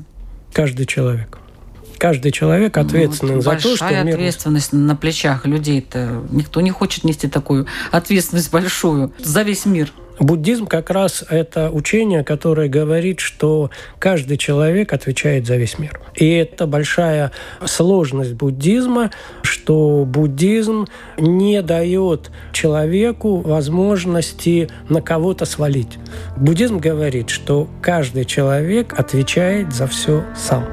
Каждый 0.52 0.86
человек. 0.86 1.38
Каждый 1.98 2.32
человек 2.32 2.78
ответственен 2.78 3.34
ну, 3.34 3.40
вот 3.42 3.60
за 3.60 3.68
то, 3.68 3.76
что 3.76 3.90
мир... 4.02 4.14
ответственность 4.14 4.72
на 4.72 4.96
плечах 4.96 5.46
людей-то. 5.46 6.24
Никто 6.30 6.62
не 6.62 6.70
хочет 6.70 7.04
нести 7.04 7.28
такую 7.28 7.66
ответственность 7.90 8.50
большую 8.50 9.12
за 9.18 9.42
весь 9.42 9.66
мир. 9.66 9.92
Буддизм 10.20 10.66
как 10.66 10.90
раз 10.90 11.24
это 11.30 11.70
учение, 11.70 12.22
которое 12.22 12.68
говорит, 12.68 13.20
что 13.20 13.70
каждый 13.98 14.36
человек 14.36 14.92
отвечает 14.92 15.46
за 15.46 15.56
весь 15.56 15.78
мир. 15.78 15.98
И 16.14 16.28
это 16.28 16.66
большая 16.66 17.32
сложность 17.64 18.34
буддизма, 18.34 19.10
что 19.40 20.04
буддизм 20.06 20.86
не 21.16 21.62
дает 21.62 22.30
человеку 22.52 23.38
возможности 23.38 24.68
на 24.90 25.00
кого-то 25.00 25.46
свалить. 25.46 25.98
Буддизм 26.36 26.78
говорит, 26.78 27.30
что 27.30 27.66
каждый 27.80 28.26
человек 28.26 28.92
отвечает 28.98 29.72
за 29.72 29.86
все 29.86 30.22
сам. 30.36 30.66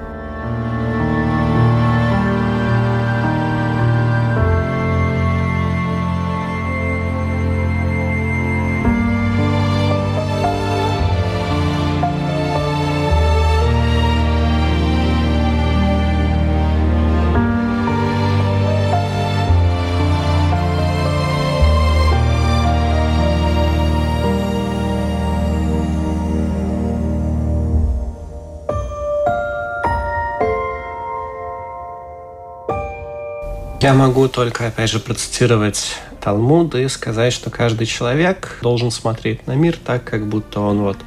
Я 33.88 33.93
могу 33.93 34.28
только, 34.28 34.67
опять 34.67 34.89
же, 34.89 35.00
процитировать 35.00 35.95
Талмуд 36.19 36.76
и 36.76 36.89
сказать, 36.89 37.32
что 37.32 37.50
каждый 37.50 37.88
человек 37.88 38.58
должен 38.62 38.91
смотреть 38.91 39.47
на 39.47 39.54
мир 39.54 39.78
так, 39.78 40.04
как 40.04 40.28
будто 40.28 40.60
он 40.60 40.80
вот 40.80 40.97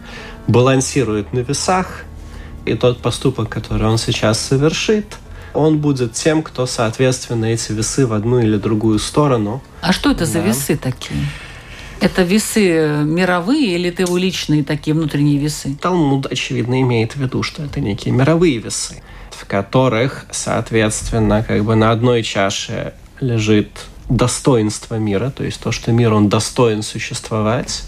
балансирует 0.47 1.35
на 1.35 1.41
весах, 1.41 2.05
и 2.65 2.73
тот 2.73 3.03
поступок, 3.03 3.51
который 3.51 3.87
он 3.87 3.99
сейчас 3.99 4.41
совершит, 4.41 5.19
он 5.53 5.77
будет 5.77 6.15
тем, 6.15 6.43
кто, 6.43 6.65
соответственно, 6.65 7.45
эти 7.45 7.73
весы 7.73 8.07
в 8.07 8.15
одну 8.15 8.39
или 8.39 8.57
другую 8.57 8.99
сторону. 8.99 9.63
А 9.83 9.93
что 9.93 10.13
это 10.13 10.21
да. 10.21 10.25
за 10.25 10.39
весы 10.39 10.79
такие? 10.79 11.21
Это 12.01 12.23
весы 12.23 13.05
мировые 13.05 13.75
или 13.75 13.91
это 13.91 14.05
его 14.05 14.17
личные 14.17 14.65
такие 14.65 14.95
внутренние 14.95 15.37
весы? 15.37 15.77
Талмуд, 15.83 16.33
очевидно, 16.33 16.81
имеет 16.81 17.13
в 17.13 17.17
виду, 17.17 17.43
что 17.43 17.63
это 17.63 17.79
некие 17.79 18.15
мировые 18.15 18.57
весы 18.57 19.03
в 19.41 19.47
которых, 19.47 20.27
соответственно, 20.31 21.43
как 21.43 21.65
бы 21.65 21.75
на 21.75 21.91
одной 21.91 22.23
чаше 22.23 22.93
лежит 23.21 23.69
достоинство 24.09 24.97
мира, 24.97 25.31
то 25.31 25.45
есть 25.45 25.61
то, 25.61 25.73
что 25.73 25.93
мир, 25.93 26.13
он 26.13 26.29
достоин 26.29 26.83
существовать, 26.83 27.85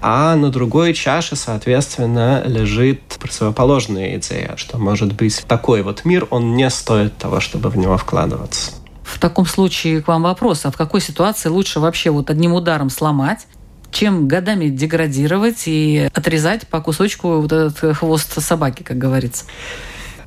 а 0.00 0.34
на 0.34 0.50
другой 0.50 0.94
чаше, 0.94 1.36
соответственно, 1.36 2.42
лежит 2.44 3.02
противоположная 3.20 4.16
идея, 4.16 4.54
что, 4.56 4.78
может 4.78 5.12
быть, 5.12 5.44
такой 5.46 5.82
вот 5.82 6.04
мир, 6.04 6.26
он 6.30 6.56
не 6.56 6.68
стоит 6.70 7.16
того, 7.18 7.40
чтобы 7.40 7.68
в 7.68 7.76
него 7.76 7.96
вкладываться. 7.96 8.72
В 9.04 9.18
таком 9.18 9.46
случае 9.46 10.02
к 10.02 10.08
вам 10.08 10.22
вопрос, 10.22 10.64
а 10.64 10.70
в 10.70 10.76
какой 10.76 11.00
ситуации 11.00 11.48
лучше 11.48 11.78
вообще 11.78 12.10
вот 12.10 12.30
одним 12.30 12.54
ударом 12.54 12.90
сломать, 12.90 13.46
чем 13.90 14.28
годами 14.28 14.68
деградировать 14.68 15.64
и 15.66 16.08
отрезать 16.14 16.66
по 16.68 16.80
кусочку 16.80 17.40
вот 17.40 17.52
этот 17.52 17.96
хвост 17.96 18.40
собаки, 18.40 18.82
как 18.82 18.98
говорится? 18.98 19.44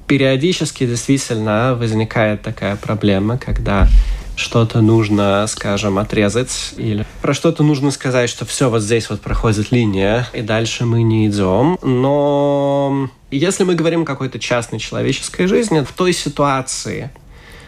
Периодически 0.08 0.86
действительно 0.86 1.76
возникает 1.76 2.42
такая 2.42 2.76
проблема, 2.76 3.38
когда 3.38 3.88
что-то 4.36 4.82
нужно, 4.82 5.46
скажем, 5.48 6.00
отрезать, 6.00 6.74
или 6.78 7.06
про 7.22 7.34
что-то 7.34 7.64
нужно 7.64 7.92
сказать, 7.92 8.30
что 8.30 8.46
все, 8.46 8.70
вот 8.70 8.82
здесь 8.82 9.10
вот 9.10 9.22
проходит 9.22 9.72
линия, 9.72 10.28
и 10.34 10.42
дальше 10.42 10.86
мы 10.86 11.04
не 11.04 11.28
идем. 11.28 11.78
Но 11.82 13.10
если 13.32 13.64
мы 13.64 13.76
говорим 13.76 14.04
о 14.04 14.06
какой-то 14.06 14.40
частной 14.40 14.80
человеческой 14.80 15.48
жизни, 15.48 15.82
в 15.82 15.92
той 15.92 16.14
ситуации, 16.14 17.12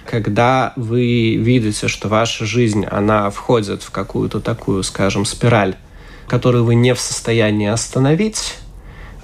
когда 0.09 0.73
вы 0.75 1.35
видите, 1.35 1.87
что 1.87 2.07
ваша 2.07 2.45
жизнь, 2.45 2.85
она 2.85 3.29
входит 3.29 3.83
в 3.83 3.91
какую-то 3.91 4.39
такую, 4.39 4.83
скажем, 4.83 5.25
спираль, 5.25 5.75
которую 6.27 6.63
вы 6.63 6.75
не 6.75 6.93
в 6.93 6.99
состоянии 6.99 7.67
остановить, 7.67 8.55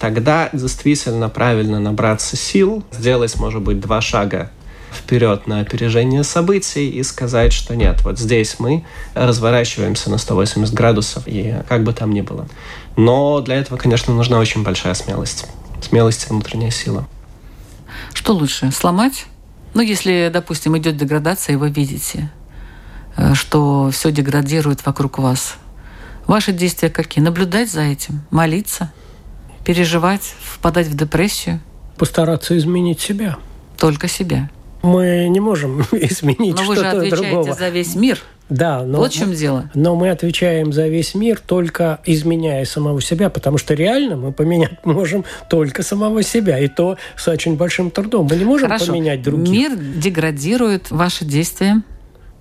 тогда 0.02 0.50
действительно 0.52 1.30
правильно 1.30 1.80
набраться 1.80 2.36
сил, 2.36 2.84
сделать, 2.92 3.38
может 3.38 3.62
быть, 3.62 3.80
два 3.80 4.02
шага 4.02 4.50
вперед 4.92 5.46
на 5.46 5.60
опережение 5.60 6.24
событий 6.24 6.90
и 6.90 7.04
сказать, 7.04 7.54
что 7.54 7.76
нет, 7.76 8.02
вот 8.02 8.18
здесь 8.18 8.56
мы 8.58 8.84
разворачиваемся 9.14 10.10
на 10.10 10.18
180 10.18 10.74
градусов, 10.74 11.24
и 11.28 11.56
как 11.70 11.84
бы 11.84 11.94
там 11.94 12.12
ни 12.14 12.22
было. 12.22 12.48
Но 12.98 13.42
для 13.42 13.58
этого, 13.58 13.78
конечно, 13.78 14.12
нужна 14.12 14.40
очень 14.40 14.64
большая 14.64 14.96
смелость. 14.96 15.46
Смелость 15.88 16.26
и 16.26 16.30
внутренняя 16.30 16.72
сила. 16.72 17.08
Что 18.14 18.34
лучше, 18.34 18.72
сломать? 18.72 19.28
Ну, 19.76 19.82
если, 19.82 20.32
допустим, 20.34 20.76
идет 20.80 20.98
деградация, 20.98 21.54
и 21.54 21.58
вы 21.58 21.70
видите, 21.70 22.32
э, 23.18 23.36
что 23.36 23.92
все 23.92 24.12
деградирует 24.12 24.84
вокруг 24.84 25.20
вас. 25.20 25.58
Ваши 26.26 26.54
действия 26.54 26.90
какие? 26.90 27.24
Наблюдать 27.24 27.72
за 27.72 27.82
этим? 27.82 28.22
Молиться? 28.32 28.92
Переживать, 29.66 30.34
впадать 30.42 30.88
в 30.88 30.96
депрессию? 30.96 31.60
Постараться 31.98 32.58
изменить 32.58 33.00
себя. 33.00 33.38
Только 33.78 34.08
себя. 34.08 34.50
Мы 34.82 35.28
не 35.30 35.40
можем 35.40 35.82
изменить 35.92 36.58
что-то 36.58 36.58
другого. 36.58 36.64
Но 36.64 36.68
вы 36.68 36.76
же 36.76 36.88
отвечаете 36.88 37.32
другого. 37.32 37.54
за 37.54 37.70
весь 37.70 37.96
мир. 37.96 38.20
Да, 38.50 38.84
но, 38.84 38.98
вот 38.98 39.14
в 39.14 39.16
чем 39.16 39.34
дело. 39.34 39.70
Но 39.74 39.96
мы 39.96 40.10
отвечаем 40.10 40.74
за 40.74 40.88
весь 40.90 41.16
мир 41.16 41.40
только 41.40 42.02
изменяя 42.06 42.66
самого 42.66 43.02
себя, 43.02 43.30
потому 43.30 43.58
что 43.58 43.74
реально 43.74 44.18
мы 44.18 44.34
поменять 44.34 44.78
можем 44.86 45.24
только 45.50 45.84
самого 45.84 46.22
себя, 46.22 46.60
и 46.60 46.68
то 46.68 46.98
с 47.16 47.28
очень 47.30 47.56
большим 47.56 47.92
трудом. 47.92 48.28
Мы 48.30 48.36
не 48.36 48.44
можем 48.44 48.68
Хорошо. 48.68 48.88
поменять 48.88 49.22
других. 49.22 49.50
Мир 49.50 49.76
деградирует 49.78 50.92
ваши 50.92 51.24
действия. 51.24 51.82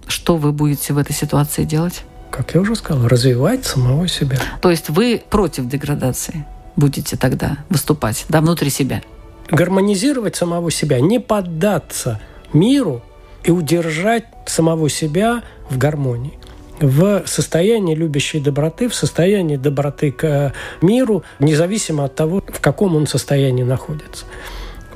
Что 0.08 0.36
вы 0.36 0.50
будете 0.50 0.92
в 0.92 0.98
этой 0.98 1.12
ситуации 1.12 1.64
делать? 1.64 2.02
как 2.30 2.54
я 2.54 2.60
уже 2.60 2.76
сказал, 2.76 3.08
развивать 3.08 3.64
самого 3.64 4.06
себя. 4.08 4.38
То 4.62 4.70
есть 4.70 4.88
вы 4.88 5.20
против 5.30 5.66
деградации 5.68 6.46
будете 6.76 7.16
тогда 7.16 7.58
выступать, 7.68 8.24
да, 8.28 8.40
внутри 8.40 8.70
себя? 8.70 9.02
Гармонизировать 9.50 10.36
самого 10.36 10.70
себя, 10.70 11.00
не 11.00 11.18
поддаться 11.18 12.20
миру 12.52 13.02
и 13.42 13.50
удержать 13.50 14.24
самого 14.46 14.88
себя 14.88 15.42
в 15.68 15.78
гармонии 15.78 16.38
в 16.80 17.24
состоянии 17.26 17.94
любящей 17.94 18.40
доброты, 18.40 18.88
в 18.88 18.94
состоянии 18.94 19.56
доброты 19.56 20.12
к 20.12 20.54
миру, 20.80 21.24
независимо 21.38 22.04
от 22.04 22.14
того, 22.14 22.42
в 22.46 22.60
каком 22.60 22.96
он 22.96 23.06
состоянии 23.06 23.64
находится. 23.64 24.24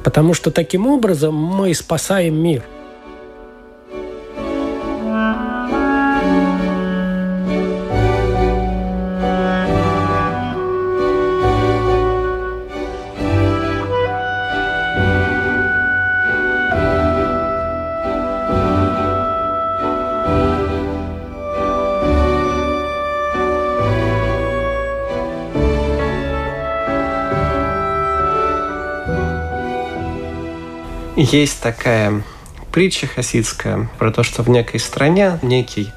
Потому 0.02 0.32
что 0.32 0.50
таким 0.50 0.87
образом 0.87 1.34
мы 1.34 1.74
спасаем 1.74 2.37
мир– 2.42 2.62
Есть 31.32 31.62
такая 31.62 32.22
притча 32.70 33.06
хасидская 33.06 33.88
про 33.98 34.12
то, 34.12 34.22
что 34.22 34.42
в 34.42 34.50
некой 34.50 34.78
стране 34.78 35.38
некий 35.40 35.90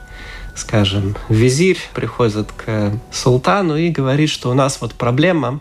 скажем, 0.55 1.17
визирь 1.27 1.77
приходит 1.93 2.51
к 2.53 2.93
султану 3.11 3.75
и 3.75 3.89
говорит, 3.89 4.29
что 4.29 4.49
у 4.49 4.53
нас 4.53 4.79
вот 4.79 4.93
проблема, 4.93 5.59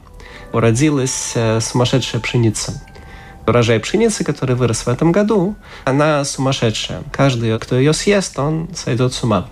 уродилась 0.52 1.33
э, 1.35 1.61
сумасшедшая 1.61 2.20
пшеница. 2.22 2.81
Урожай 3.46 3.81
пшеницы, 3.81 4.24
который 4.24 4.55
вырос 4.55 4.87
в 4.87 4.88
этом 4.88 5.12
году, 5.12 5.57
она 5.85 6.24
сумасшедшая. 6.24 7.02
Каждый, 7.12 7.59
кто 7.59 7.76
ее 7.76 7.92
съест, 7.92 8.38
он 8.38 8.70
сойдет 8.74 9.12
с 9.12 9.22
ума. 9.22 9.48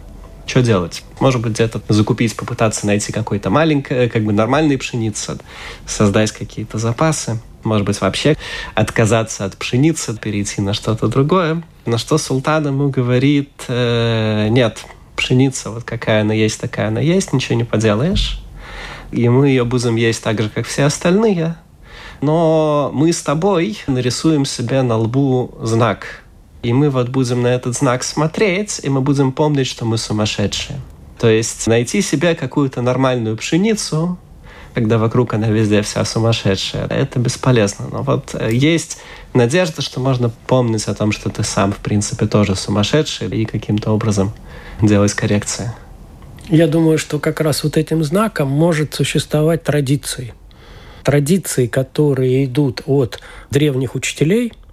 Что 0.47 0.63
делать? 0.63 1.03
Может 1.19 1.43
быть, 1.43 1.55
где-то 1.55 1.83
закупить, 1.89 2.37
попытаться 2.37 2.87
найти 2.87 3.13
какой-то 3.13 3.51
маленькой, 3.51 4.09
как 4.09 4.25
бы 4.25 4.33
нормальной 4.33 4.79
пшеницы, 4.79 5.39
создать 5.87 6.31
какие-то 6.33 6.79
запасы 6.79 7.39
может 7.65 7.87
быть, 7.87 8.01
вообще 8.01 8.37
отказаться 8.75 9.45
от 9.45 9.57
пшеницы, 9.57 10.17
перейти 10.17 10.61
на 10.61 10.75
что-то 10.75 11.09
другое. 11.09 11.63
На 11.87 11.99
что 11.99 12.19
султан 12.19 12.67
ему 12.67 12.89
говорит, 12.89 13.51
э, 13.69 14.49
нет, 14.51 14.85
пшеница 15.17 15.71
вот 15.71 15.85
какая 15.85 16.23
она 16.23 16.35
есть, 16.35 16.61
такая 16.61 16.89
она 16.89 17.01
есть, 17.01 17.33
ничего 17.33 17.57
не 17.57 17.65
поделаешь. 17.65 18.41
И 19.13 19.29
мы 19.29 19.49
ее 19.49 19.65
будем 19.65 19.97
есть 19.97 20.23
так 20.23 20.41
же, 20.41 20.51
как 20.51 20.67
все 20.67 20.85
остальные. 20.85 21.57
Но 22.21 22.91
мы 22.93 23.13
с 23.13 23.23
тобой 23.23 23.79
нарисуем 23.87 24.45
себе 24.45 24.83
на 24.83 24.97
лбу 24.97 25.55
знак. 25.63 26.23
И 26.63 26.73
мы 26.73 26.89
вот 26.89 27.11
будем 27.11 27.43
на 27.43 27.49
этот 27.49 27.77
знак 27.77 28.03
смотреть, 28.03 28.81
и 28.83 28.89
мы 28.89 29.03
будем 29.03 29.33
помнить, 29.33 29.67
что 29.67 29.85
мы 29.85 29.99
сумасшедшие. 29.99 30.81
То 31.19 31.29
есть 31.29 31.67
найти 31.67 32.01
себе 32.01 32.35
какую-то 32.35 32.81
нормальную 32.83 33.37
пшеницу, 33.37 34.19
когда 34.75 34.99
вокруг 34.99 35.35
она 35.35 35.49
везде 35.49 35.83
вся 35.83 36.05
сумасшедшая. 36.05 36.87
Это 36.89 37.19
бесполезно. 37.19 37.87
Но 37.91 38.03
вот 38.03 38.35
э, 38.35 38.51
есть 38.53 38.99
надежда, 39.33 39.83
что 39.83 40.01
можно 40.01 40.31
помнить 40.47 40.85
о 40.87 40.95
том, 40.95 41.13
что 41.13 41.31
ты 41.31 41.45
сам, 41.45 41.73
в 41.73 41.79
принципе, 41.79 42.27
тоже 42.27 42.57
сумасшедший, 42.57 43.29
и 43.29 43.45
каким-то 43.45 43.93
образом 43.93 44.33
делать 44.83 45.15
коррекции. 45.15 45.73
Я 46.49 46.67
думаю, 46.67 46.99
что 46.99 47.19
как 47.19 47.41
раз 47.41 47.65
вот 47.65 47.77
этим 47.77 48.05
знаком 48.05 48.49
может 48.49 48.95
существовать 48.95 49.63
традиции. 49.63 50.35
Традиции, 51.05 51.67
которые 51.67 52.45
идут 52.47 52.83
от 52.87 53.21
древних 53.51 53.95
учителей– 53.95 54.53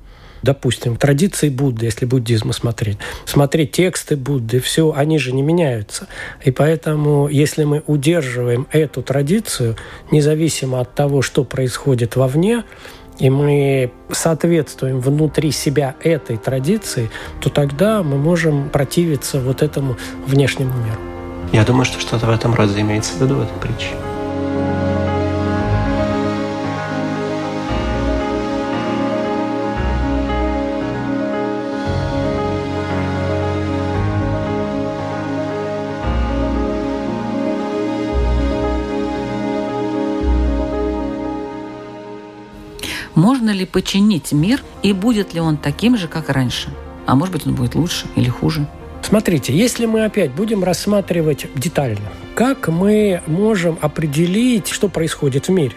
допустим, 0.44 0.96
традиции 0.96 1.50
Будды, 1.50 1.86
если 1.86 2.06
буддизм 2.06 2.52
смотреть, 2.52 2.98
смотреть 3.26 3.72
тексты 3.72 4.16
Будды, 4.16 4.60
все, 4.60 4.94
они 4.96 5.18
же 5.18 5.32
не 5.32 5.42
меняются. 5.42 6.08
И 6.44 6.52
поэтому, 6.52 7.28
если 7.28 7.64
мы 7.64 7.84
удерживаем 7.88 8.68
эту 8.72 9.02
традицию, 9.02 9.76
независимо 10.12 10.80
от 10.80 10.94
того, 10.94 11.22
что 11.22 11.44
происходит 11.44 12.16
вовне, 12.16 12.64
и 13.20 13.30
мы 13.30 13.92
соответствуем 14.12 15.00
внутри 15.00 15.52
себя 15.52 15.96
этой 16.04 16.38
традиции, 16.38 17.12
то 17.40 17.50
тогда 17.50 18.02
мы 18.02 18.18
можем 18.18 18.70
противиться 18.70 19.40
вот 19.40 19.62
этому 19.62 19.98
внешнему 20.26 20.74
миру. 20.74 21.00
Я 21.52 21.64
думаю, 21.64 21.86
что 21.86 22.00
что-то 22.00 22.26
в 22.26 22.32
этом 22.32 22.56
роде 22.56 22.80
имеется 22.82 23.14
в 23.14 23.22
виду 23.22 23.36
в 23.36 23.42
этой 23.42 23.60
притче. 23.60 23.90
Можно 43.16 43.50
ли 43.52 43.66
починить 43.66 44.32
мир 44.32 44.64
и 44.84 44.94
будет 44.94 45.34
ли 45.34 45.40
он 45.40 45.58
таким 45.58 45.98
же, 45.98 46.08
как 46.08 46.30
раньше? 46.30 46.70
А 47.06 47.16
может 47.16 47.34
быть, 47.34 47.46
он 47.46 47.56
будет 47.56 47.76
лучше 47.76 48.08
или 48.16 48.30
хуже? 48.30 48.68
Смотрите, 49.02 49.54
если 49.56 49.86
мы 49.86 50.06
опять 50.06 50.32
будем 50.32 50.64
рассматривать 50.64 51.48
детально, 51.56 52.12
как 52.36 52.68
мы 52.68 53.22
можем 53.28 53.78
определить, 53.82 54.68
что 54.70 54.88
происходит 54.88 55.48
в 55.48 55.52
мире? 55.52 55.74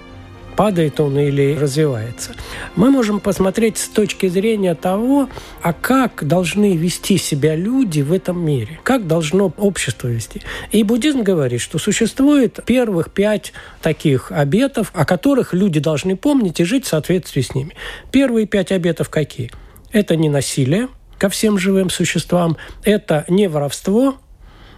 Падает 0.56 1.00
он 1.00 1.18
или 1.18 1.56
развивается. 1.56 2.32
Мы 2.76 2.90
можем 2.90 3.20
посмотреть 3.20 3.78
с 3.78 3.88
точки 3.88 4.28
зрения 4.28 4.74
того, 4.74 5.28
а 5.62 5.72
как 5.72 6.26
должны 6.26 6.76
вести 6.76 7.18
себя 7.18 7.56
люди 7.56 8.00
в 8.00 8.12
этом 8.12 8.44
мире, 8.44 8.80
как 8.82 9.06
должно 9.06 9.52
общество 9.56 10.08
вести. 10.08 10.42
И 10.72 10.82
буддизм 10.82 11.22
говорит, 11.22 11.60
что 11.60 11.78
существует 11.78 12.60
первых 12.64 13.10
пять 13.10 13.52
таких 13.82 14.32
обетов, 14.32 14.90
о 14.94 15.04
которых 15.04 15.54
люди 15.54 15.80
должны 15.80 16.16
помнить 16.16 16.60
и 16.60 16.64
жить 16.64 16.84
в 16.84 16.88
соответствии 16.88 17.42
с 17.42 17.54
ними. 17.54 17.74
Первые 18.10 18.46
пять 18.46 18.72
обетов 18.72 19.10
какие? 19.10 19.50
Это 19.92 20.16
не 20.16 20.28
насилие 20.28 20.88
ко 21.18 21.28
всем 21.28 21.58
живым 21.58 21.90
существам, 21.90 22.56
это 22.82 23.24
не 23.28 23.48
воровство, 23.48 24.16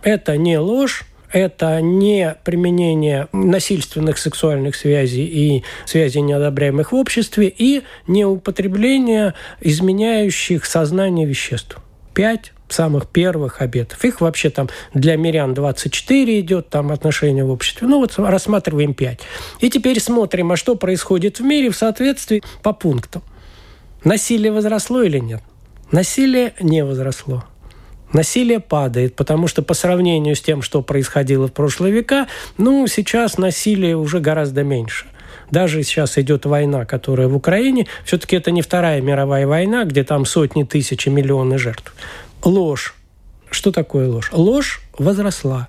это 0.03 0.37
не 0.37 0.59
ложь, 0.59 1.05
это 1.33 1.81
не 1.81 2.37
применение 2.45 3.29
насильственных 3.33 4.19
сексуальных 4.19 4.77
связей 4.77 5.25
и 5.25 5.65
связей, 5.85 6.21
неодобряемых 6.21 6.93
в 6.93 6.95
обществе, 6.95 7.53
и 7.57 7.83
не 8.07 8.25
употребление 8.25 9.35
изменяющих 9.61 10.65
сознание 10.65 11.27
веществ. 11.27 11.79
Пять 12.15 12.53
самых 12.69 13.09
первых 13.09 13.61
обетов. 13.61 14.05
Их 14.05 14.21
вообще 14.21 14.51
там 14.51 14.69
для 14.93 15.17
мирян 15.17 15.55
24 15.55 16.41
идет, 16.41 16.69
там 16.69 16.91
отношения 16.91 17.45
в 17.45 17.51
обществе. 17.51 17.87
Ну 17.87 17.99
вот 17.99 18.15
рассматриваем 18.17 18.95
5. 18.95 19.21
И 19.61 19.71
теперь 19.71 20.01
смотрим, 20.01 20.53
а 20.53 20.57
что 20.57 20.75
происходит 20.75 21.39
в 21.39 21.45
мире 21.45 21.71
в 21.71 21.77
соответствии 21.77 22.43
по 22.63 22.73
пунктам. 22.73 23.23
Насилие 24.05 24.53
возросло 24.53 25.03
или 25.03 25.19
нет? 25.19 25.43
Насилие 25.93 26.55
не 26.61 26.85
возросло 26.85 27.45
насилие 28.13 28.61
падает, 28.61 29.17
потому 29.17 29.49
что 29.49 29.63
по 29.63 29.75
сравнению 29.75 30.37
с 30.37 30.41
тем, 30.41 30.63
что 30.63 30.83
происходило 30.83 31.49
в 31.49 31.53
прошлые 31.53 31.93
века, 31.93 32.27
ну, 32.59 32.87
сейчас 32.87 33.39
насилие 33.39 33.97
уже 33.97 34.21
гораздо 34.21 34.63
меньше. 34.63 35.07
Даже 35.51 35.83
сейчас 35.83 36.19
идет 36.19 36.45
война, 36.45 36.85
которая 36.85 37.29
в 37.29 37.37
Украине, 37.37 37.87
все-таки 38.05 38.37
это 38.37 38.51
не 38.51 38.63
Вторая 38.63 39.01
мировая 39.01 39.47
война, 39.47 39.85
где 39.85 40.03
там 40.03 40.25
сотни 40.25 40.65
тысяч 40.65 41.07
и 41.07 41.11
миллионы 41.11 41.59
жертв. 41.59 41.95
Ложь. 42.43 42.95
Что 43.51 43.71
такое 43.71 44.09
ложь? 44.09 44.31
Ложь 44.33 44.83
возросла. 44.99 45.69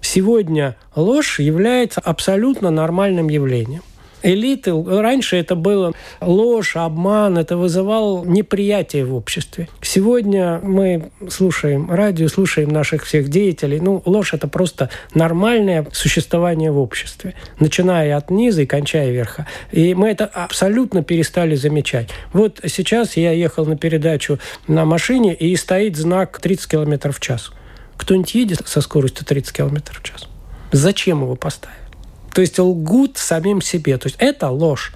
Сегодня 0.00 0.76
ложь 0.94 1.40
является 1.40 2.00
абсолютно 2.00 2.70
нормальным 2.70 3.28
явлением 3.28 3.82
элиты. 4.26 4.72
Раньше 4.84 5.36
это 5.36 5.54
было 5.54 5.92
ложь, 6.20 6.76
обман, 6.76 7.38
это 7.38 7.56
вызывало 7.56 8.24
неприятие 8.24 9.04
в 9.04 9.14
обществе. 9.14 9.68
Сегодня 9.80 10.60
мы 10.62 11.10
слушаем 11.28 11.90
радио, 11.90 12.28
слушаем 12.28 12.68
наших 12.68 13.04
всех 13.04 13.28
деятелей. 13.28 13.80
Ну, 13.80 14.02
ложь– 14.04 14.32
это 14.34 14.48
просто 14.48 14.90
нормальное 15.14 15.86
существование 15.92 16.72
в 16.72 16.78
обществе, 16.78 17.34
начиная 17.60 18.16
от 18.16 18.30
низа 18.30 18.62
и 18.62 18.66
кончая 18.66 19.10
верха. 19.10 19.46
И 19.70 19.94
мы 19.94 20.08
это 20.08 20.26
абсолютно 20.26 21.02
перестали 21.02 21.54
замечать. 21.54 22.10
Вот 22.32 22.60
сейчас 22.66 23.16
я 23.16 23.30
ехал 23.32 23.64
на 23.64 23.76
передачу 23.76 24.38
на 24.66 24.84
машине, 24.84 25.34
и 25.34 25.54
стоит 25.56 25.96
знак 25.96 26.40
30 26.40 26.70
км 26.70 27.12
в 27.12 27.20
час. 27.20 27.52
Кто-нибудь 27.96 28.34
едет 28.34 28.62
со 28.66 28.80
скоростью 28.80 29.24
30 29.24 29.52
км 29.52 29.92
в 29.92 30.02
час? 30.02 30.28
Зачем 30.72 31.22
его 31.22 31.36
поставить? 31.36 31.85
То 32.36 32.42
есть 32.42 32.58
лгут 32.58 33.16
самим 33.16 33.62
себе. 33.62 33.96
То 33.96 34.08
есть 34.08 34.16
это 34.18 34.50
ложь. 34.50 34.92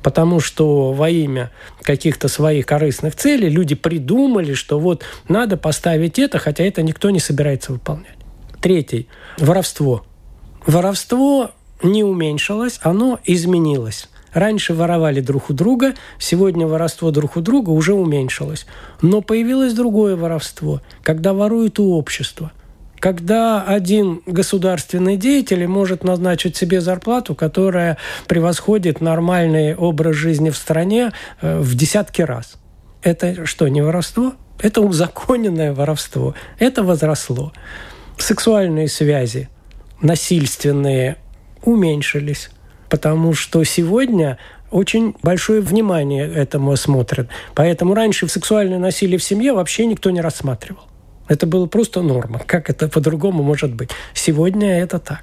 Потому 0.00 0.38
что 0.38 0.92
во 0.92 1.10
имя 1.10 1.50
каких-то 1.82 2.28
своих 2.28 2.66
корыстных 2.66 3.16
целей 3.16 3.48
люди 3.48 3.74
придумали, 3.74 4.54
что 4.54 4.78
вот 4.78 5.02
надо 5.28 5.56
поставить 5.56 6.20
это, 6.20 6.38
хотя 6.38 6.62
это 6.62 6.82
никто 6.82 7.10
не 7.10 7.18
собирается 7.18 7.72
выполнять. 7.72 8.14
Третий– 8.60 9.08
воровство. 9.38 10.04
Воровство 10.68 11.50
не 11.82 12.04
уменьшилось, 12.04 12.78
оно 12.84 13.18
изменилось. 13.24 14.08
Раньше 14.32 14.72
воровали 14.72 15.20
друг 15.20 15.50
у 15.50 15.54
друга, 15.54 15.94
сегодня 16.20 16.68
воровство 16.68 17.10
друг 17.10 17.36
у 17.36 17.40
друга 17.40 17.70
уже 17.70 17.94
уменьшилось. 17.94 18.66
Но 19.02 19.20
появилось 19.20 19.74
другое 19.74 20.14
воровство, 20.14 20.80
когда 21.02 21.34
воруют 21.34 21.80
у 21.80 21.94
общества. 21.94 22.52
Когда 23.00 23.62
один 23.62 24.22
государственный 24.26 25.16
деятель 25.16 25.66
может 25.66 26.04
назначить 26.04 26.56
себе 26.56 26.80
зарплату, 26.80 27.34
которая 27.34 27.96
превосходит 28.26 29.00
нормальный 29.00 29.74
образ 29.74 30.16
жизни 30.16 30.50
в 30.50 30.56
стране 30.56 31.12
э, 31.40 31.58
в 31.60 31.74
десятки 31.74 32.22
раз. 32.22 32.54
Это 33.02 33.46
что, 33.46 33.68
не 33.68 33.80
воровство? 33.80 34.34
Это 34.60 34.80
узаконенное 34.80 35.72
воровство. 35.72 36.34
Это 36.58 36.82
возросло. 36.82 37.52
Сексуальные 38.16 38.88
связи 38.88 39.48
насильственные 40.00 41.16
уменьшились 41.62 42.50
потому 42.88 43.34
что 43.34 43.62
сегодня 43.64 44.38
очень 44.70 45.14
большое 45.22 45.60
внимание 45.60 46.30
этому 46.30 46.76
смотрят. 46.76 47.28
Поэтому 47.54 47.94
раньше 47.94 48.28
сексуальное 48.28 48.78
насилие 48.78 49.18
в 49.18 49.24
семье 49.24 49.52
вообще 49.52 49.86
никто 49.86 50.10
не 50.10 50.20
рассматривал. 50.20 50.82
Это 51.28 51.46
было 51.46 51.66
просто 51.66 52.02
норма. 52.02 52.40
Как 52.46 52.70
это 52.70 52.88
по-другому 52.88 53.42
может 53.42 53.74
быть? 53.74 53.90
Сегодня 54.14 54.80
это 54.80 54.98
так. 54.98 55.22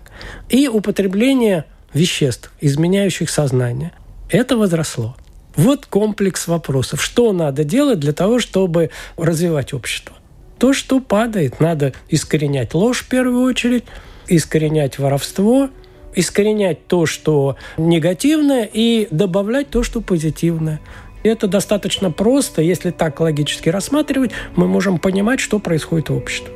И 0.50 0.68
употребление 0.68 1.66
веществ, 1.94 2.52
изменяющих 2.62 3.30
сознание. 3.30 3.92
Это 4.30 4.58
возросло. 4.58 5.16
Вот 5.56 5.86
комплекс 5.86 6.48
вопросов. 6.48 7.02
Что 7.02 7.32
надо 7.34 7.64
делать 7.64 8.00
для 8.00 8.14
того, 8.14 8.40
чтобы 8.40 8.92
развивать 9.18 9.74
общество? 9.74 10.16
То, 10.60 10.74
что 10.74 11.00
падает, 11.00 11.60
надо 11.60 11.94
искоренять 12.10 12.74
ложь 12.74 13.02
в 13.02 13.08
первую 13.08 13.44
очередь, 13.44 13.86
искоренять 14.28 15.00
воровство– 15.00 15.70
искоренять 16.16 16.88
то, 16.88 17.06
что 17.06 17.58
негативное, 17.78 18.68
и 18.72 19.08
добавлять 19.12 19.70
то, 19.70 19.84
что 19.84 20.02
позитивное. 20.02 20.80
Это 21.26 21.48
достаточно 21.48 22.12
просто. 22.12 22.62
Если 22.62 22.92
так 22.92 23.20
логически 23.20 23.70
рассматривать, 23.70 24.30
мы 24.56 24.68
можем 24.68 25.00
понимать, 25.00 25.40
что 25.40 25.58
происходит 25.58 26.10
в 26.10 26.16
обществе. 26.16 26.54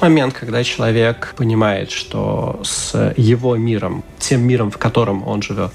Момент, 0.00 0.34
когда 0.34 0.62
человек 0.64 1.34
понимает, 1.36 1.90
что 1.90 2.60
с 2.64 3.14
его 3.16 3.56
миром, 3.56 4.04
тем 4.18 4.42
миром, 4.42 4.70
в 4.70 4.78
котором 4.78 5.26
он 5.26 5.42
живет, 5.42 5.72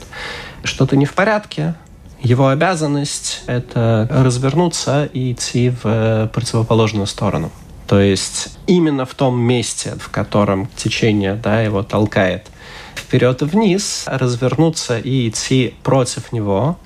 что-то 0.64 0.96
не 0.96 1.06
в 1.06 1.14
порядке, 1.14 1.76
его 2.22 2.48
обязанность– 2.48 3.44
это 3.48 4.08
развернуться 4.12 5.06
и 5.06 5.34
идти 5.34 5.72
в 5.84 6.30
противоположную 6.34 7.08
сторону. 7.08 7.52
То 7.88 8.00
есть 8.00 8.58
именно 8.66 9.06
в 9.06 9.14
том 9.14 9.40
месте, 9.40 9.94
в 10.00 10.10
котором 10.10 10.68
течение 10.76 11.36
да, 11.36 11.62
его 11.62 11.84
толкает 11.84 12.48
вперед 12.96 13.42
и 13.44 13.46
вниз, 13.46 14.06
развернуться 14.08 14.98
и 14.98 15.30
идти 15.30 15.76
против 15.84 16.32
него, 16.32 16.80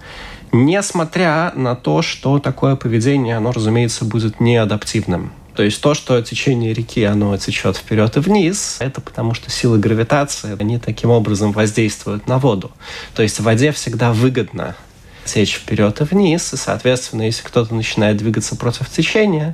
несмотря 0.52 1.54
на 1.56 1.76
то, 1.76 2.02
что 2.02 2.40
такое 2.40 2.76
поведение, 2.76 3.38
оно, 3.38 3.52
разумеется, 3.52 4.04
будет 4.04 4.42
неадаптивным. 4.42 5.32
То 5.60 5.64
есть 5.64 5.82
то, 5.82 5.94
что 5.94 6.22
течение 6.22 6.72
реки, 6.72 7.04
оно 7.04 7.36
течет 7.36 7.76
вперед 7.76 8.16
и 8.16 8.22
вниз, 8.22 8.78
это 8.80 9.02
потому 9.02 9.34
что 9.34 9.52
силы 9.52 9.78
гравитации, 9.78 10.56
они 10.58 10.80
таким 10.80 11.10
образом 11.10 11.52
воздействуют 11.52 12.28
на 12.30 12.40
воду. 12.40 12.72
То 13.14 13.24
есть 13.24 13.42
в 13.42 13.44
воде 13.44 13.74
всегда 13.74 14.14
выгодно 14.14 14.78
течь 15.26 15.56
вперед 15.56 16.00
и 16.00 16.06
вниз, 16.06 16.54
и, 16.54 16.56
соответственно, 16.56 17.24
если 17.24 17.44
кто-то 17.44 17.76
начинает 17.76 18.16
двигаться 18.16 18.56
против 18.56 18.90
течения, 18.90 19.54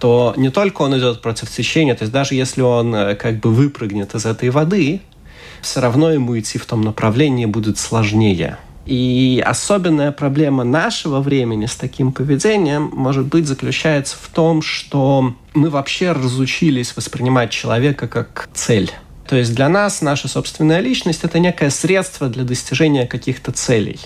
то 0.00 0.32
не 0.38 0.48
только 0.48 0.80
он 0.80 0.98
идет 0.98 1.20
против 1.20 1.50
течения, 1.50 1.94
то 1.94 2.04
есть 2.04 2.14
даже 2.14 2.34
если 2.34 2.62
он 2.62 2.94
э, 2.94 3.14
как 3.14 3.38
бы 3.38 3.52
выпрыгнет 3.52 4.14
из 4.14 4.24
этой 4.24 4.48
воды, 4.48 5.02
все 5.60 5.82
равно 5.82 6.10
ему 6.10 6.38
идти 6.38 6.56
в 6.56 6.64
том 6.64 6.80
направлении 6.80 7.44
будет 7.44 7.76
сложнее. 7.76 8.56
И 8.86 9.42
особенная 9.44 10.12
проблема 10.12 10.62
нашего 10.62 11.20
времени 11.20 11.66
с 11.66 11.74
таким 11.74 12.12
поведением, 12.12 12.90
может 12.92 13.26
быть, 13.26 13.46
заключается 13.46 14.16
в 14.16 14.28
том, 14.28 14.62
что 14.62 15.34
мы 15.54 15.70
вообще 15.70 16.12
разучились 16.12 16.96
воспринимать 16.96 17.50
человека 17.50 18.06
как 18.06 18.48
цель. 18.54 18.92
То 19.28 19.34
есть 19.34 19.54
для 19.54 19.68
нас 19.68 20.02
наша 20.02 20.28
собственная 20.28 20.78
личность– 20.78 21.20
это 21.24 21.40
некое 21.40 21.70
средство 21.70 22.28
для 22.28 22.44
достижения 22.44 23.06
каких-то 23.06 23.50
целей. 23.50 23.98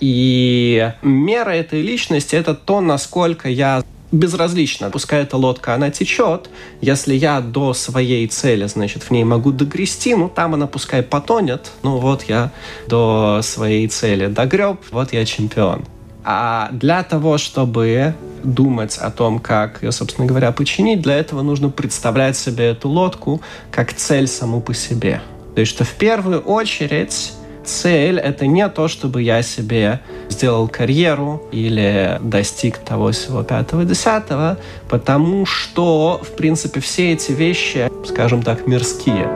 И 0.00 0.92
мера 1.00 1.50
этой 1.50 1.80
личности– 1.80 2.34
это 2.36 2.54
то, 2.54 2.82
насколько 2.82 3.48
я 3.48 3.82
безразлично. 4.12 4.90
Пускай 4.90 5.22
эта 5.22 5.36
лодка, 5.36 5.74
она 5.74 5.90
течет. 5.90 6.50
Если 6.80 7.14
я 7.14 7.40
до 7.40 7.72
своей 7.72 8.28
цели, 8.28 8.66
значит, 8.66 9.02
в 9.02 9.10
ней 9.10 9.24
могу 9.24 9.50
догрести, 9.50 10.14
ну, 10.14 10.28
там 10.28 10.54
она 10.54 10.66
пускай 10.66 11.02
потонет. 11.02 11.72
Ну, 11.82 11.98
вот 11.98 12.24
я 12.24 12.52
до 12.86 13.40
своей 13.42 13.88
цели 13.88 14.26
догреб, 14.26 14.78
вот 14.90 15.12
я 15.12 15.24
чемпион. 15.24 15.84
А 16.24 16.68
для 16.72 17.02
того, 17.02 17.36
чтобы 17.38 18.14
думать 18.44 18.98
о 18.98 19.10
том, 19.10 19.40
как 19.40 19.82
ее, 19.82 19.90
собственно 19.90 20.26
говоря, 20.26 20.52
починить, 20.52 21.02
для 21.02 21.16
этого 21.16 21.42
нужно 21.42 21.70
представлять 21.70 22.36
себе 22.36 22.66
эту 22.66 22.88
лодку 22.88 23.40
как 23.70 23.92
цель 23.92 24.28
саму 24.28 24.60
по 24.60 24.74
себе. 24.74 25.22
То 25.54 25.60
есть, 25.60 25.72
что 25.72 25.84
в 25.84 25.92
первую 25.94 26.40
очередь 26.40 27.32
цель— 27.64 28.18
это 28.20 28.46
не 28.46 28.68
то, 28.68 28.88
чтобы 28.88 29.22
я 29.22 29.42
себе 29.42 30.00
сделал 30.28 30.68
карьеру 30.68 31.42
или 31.52 32.18
достиг 32.22 32.78
того 32.78 33.12
всего 33.12 33.42
пятого, 33.42 33.84
десятого, 33.84 34.58
потому 34.88 35.46
что, 35.46 36.20
в 36.22 36.36
принципе, 36.36 36.80
все 36.80 37.12
эти 37.12 37.32
вещи, 37.32 37.90
скажем 38.06 38.42
так, 38.42 38.66
мирские. 38.66 39.28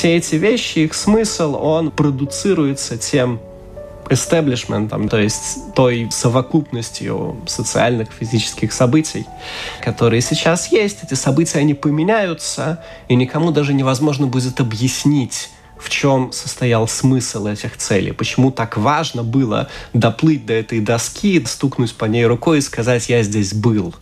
все 0.00 0.16
эти 0.16 0.36
вещи, 0.36 0.78
их 0.78 0.94
смысл, 0.94 1.58
он 1.60 1.90
продуцируется 1.90 2.96
тем 2.96 3.38
эстеблишментом, 4.10 5.08
то 5.08 5.18
есть 5.18 5.72
той 5.74 6.08
совокупностью 6.10 7.36
социальных, 7.46 8.08
физических 8.12 8.72
событий, 8.72 9.26
которые 9.82 10.20
сейчас 10.20 10.70
есть. 10.72 11.04
Эти 11.04 11.14
события, 11.14 11.60
они 11.60 11.74
поменяются, 11.74 12.84
и 13.08 13.14
никому 13.14 13.52
даже 13.52 13.72
невозможно 13.72 14.26
будет 14.26 14.60
объяснить, 14.60 15.50
в 15.78 15.88
чем 15.88 16.32
состоял 16.32 16.86
смысл 16.88 17.46
этих 17.46 17.76
целей, 17.76 18.12
почему 18.12 18.50
так 18.50 18.76
важно 18.76 19.22
было 19.22 19.68
доплыть 19.94 20.44
до 20.44 20.52
этой 20.54 20.80
доски, 20.80 21.42
стукнуть 21.46 21.94
по 21.94 22.04
ней 22.04 22.26
рукой 22.26 22.58
и 22.58 22.62
сказать 22.62 23.08
«я 23.08 23.22
здесь 23.22 23.54
был» 23.54 23.94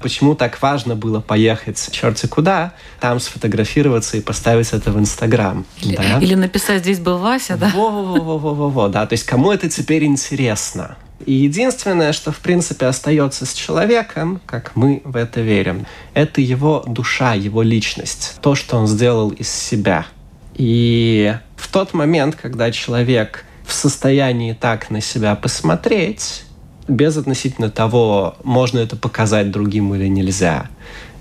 почему 0.00 0.34
так 0.34 0.60
важно 0.60 0.96
было 0.96 1.20
поехать 1.20 1.88
черти 1.92 2.26
куда, 2.26 2.74
там 3.00 3.20
сфотографироваться 3.20 4.16
и 4.16 4.20
поставить 4.20 4.72
это 4.72 4.90
в 4.90 4.98
Инстаграм. 4.98 5.64
Или, 5.80 5.96
да? 5.96 6.18
или 6.20 6.34
написать 6.34 6.82
«здесь 6.82 7.00
был 7.00 7.18
Вася», 7.18 7.56
да? 7.56 7.70
Во-во-во-во-во, 7.74 8.88
да. 8.88 9.06
То 9.06 9.14
есть 9.14 9.24
кому 9.24 9.52
это 9.52 9.68
теперь 9.68 10.04
интересно? 10.04 10.96
И 11.26 11.32
единственное, 11.32 12.12
что 12.12 12.32
в 12.32 12.38
принципе 12.38 12.86
остается 12.86 13.46
с 13.46 13.54
человеком, 13.54 14.40
как 14.46 14.76
мы 14.76 15.00
в 15.04 15.16
это 15.16 15.40
верим, 15.40 15.86
это 16.12 16.40
его 16.40 16.84
душа, 16.86 17.34
его 17.34 17.62
личность, 17.62 18.36
то, 18.42 18.54
что 18.54 18.76
он 18.76 18.86
сделал 18.86 19.30
из 19.30 19.48
себя. 19.48 20.06
И 20.54 21.34
в 21.56 21.68
тот 21.68 21.94
момент, 21.94 22.36
когда 22.36 22.70
человек 22.70 23.44
в 23.66 23.72
состоянии 23.72 24.52
так 24.52 24.90
на 24.90 25.00
себя 25.00 25.34
посмотреть, 25.34 26.44
без 26.88 27.16
относительно 27.16 27.70
того, 27.70 28.36
можно 28.44 28.78
это 28.78 28.96
показать 28.96 29.50
другим 29.50 29.94
или 29.94 30.06
нельзя, 30.06 30.68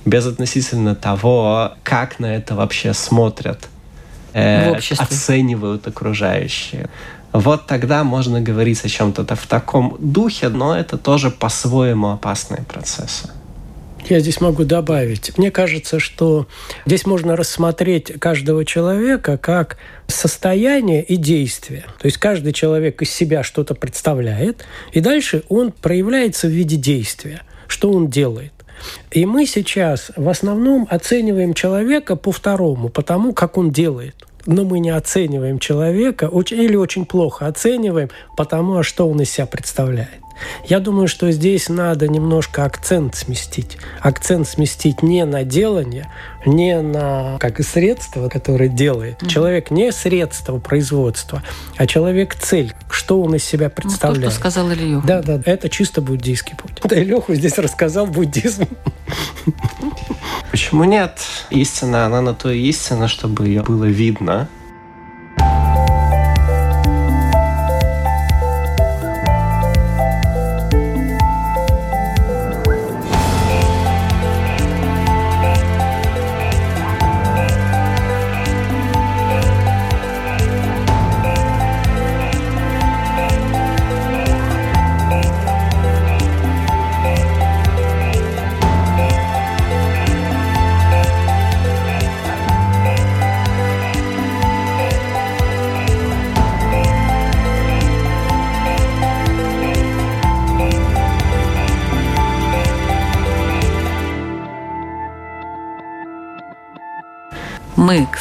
без 0.05 0.25
относительно 0.25 0.95
того, 0.95 1.73
как 1.83 2.19
на 2.19 2.35
это 2.35 2.55
вообще 2.55 2.93
смотрят, 2.93 3.69
э, 4.33 4.75
оценивают 4.97 5.87
окружающие. 5.87 6.89
Вот 7.31 7.65
тогда 7.65 8.03
можно 8.03 8.41
говорить 8.41 8.83
о 8.85 8.89
чем-то 8.89 9.35
в 9.35 9.47
таком 9.47 9.95
духе, 9.99 10.49
но 10.49 10.75
это 10.75 10.97
тоже 10.97 11.31
по-своему 11.31 12.11
опасные 12.11 12.63
процессы. 12.63 13.29
Я 14.09 14.19
здесь 14.19 14.41
могу 14.41 14.65
добавить. 14.65 15.37
Мне 15.37 15.49
кажется, 15.49 15.99
что 15.99 16.47
здесь 16.85 17.05
можно 17.05 17.35
рассмотреть 17.35 18.19
каждого 18.19 18.65
человека 18.65 19.37
как 19.37 19.77
состояние 20.07 21.03
и 21.03 21.15
действие. 21.15 21.85
То 21.99 22.07
есть 22.07 22.17
каждый 22.17 22.51
человек 22.51 23.01
из 23.01 23.11
себя 23.11 23.43
что-то 23.43 23.75
представляет, 23.75 24.65
и 24.91 24.99
дальше 24.99 25.43
он 25.47 25.71
проявляется 25.71 26.47
в 26.47 26.51
виде 26.51 26.75
действия. 26.75 27.41
Что 27.67 27.91
он 27.91 28.09
делает? 28.09 28.51
И 29.11 29.25
мы 29.25 29.45
сейчас 29.45 30.11
в 30.17 30.27
основном 30.27 30.85
оцениваем 30.89 31.53
человека 31.53 32.15
по 32.17 32.31
второму, 32.31 32.89
по 32.89 33.01
тому, 33.01 33.33
как 33.33 33.57
он 33.57 33.71
делает. 33.71 34.15
Но 34.45 34.65
мы 34.65 34.79
не 34.79 34.89
оцениваем 34.89 35.59
человека 35.59 36.29
или 36.51 36.75
очень 36.75 37.05
плохо 37.05 37.47
оцениваем, 37.47 38.09
потому 38.35 38.77
а 38.77 38.83
что 38.83 39.07
он 39.07 39.21
из 39.21 39.29
себя 39.29 39.45
представляет. 39.45 40.22
Я 40.65 40.79
думаю, 40.79 41.07
что 41.07 41.31
здесь 41.31 41.69
надо 41.69 42.07
немножко 42.07 42.65
акцент 42.65 43.15
сместить. 43.15 43.77
Акцент 44.01 44.47
сместить 44.47 45.03
не 45.03 45.25
на 45.25 45.43
делание, 45.43 46.11
не 46.45 46.81
на 46.81 47.37
как 47.39 47.59
и 47.59 47.63
средства, 47.63 48.29
которые 48.29 48.69
делает. 48.69 49.21
Mm-hmm. 49.21 49.27
Человек 49.27 49.71
не 49.71 49.91
средство 49.91 50.59
производства, 50.59 51.43
а 51.77 51.87
человек 51.87 52.35
цель. 52.35 52.73
Что 52.89 53.21
он 53.21 53.35
из 53.35 53.43
себя 53.43 53.69
представляет. 53.69 54.19
Ну, 54.19 54.25
то, 54.25 54.31
что 54.31 54.39
сказал 54.39 54.71
Ильюха. 54.71 55.07
Да, 55.07 55.21
да, 55.21 55.41
это 55.45 55.69
чисто 55.69 56.01
буддийский 56.01 56.55
путь. 56.55 56.81
Да, 56.83 57.01
Илюха 57.01 57.35
здесь 57.35 57.57
рассказал 57.57 58.07
буддизм. 58.07 58.67
Почему 60.51 60.83
нет? 60.83 61.19
Истина, 61.49 62.05
она 62.05 62.21
на 62.21 62.33
то 62.33 62.51
и 62.51 62.59
истина, 62.67 63.07
чтобы 63.07 63.47
ее 63.47 63.63
было 63.63 63.85
видно, 63.85 64.47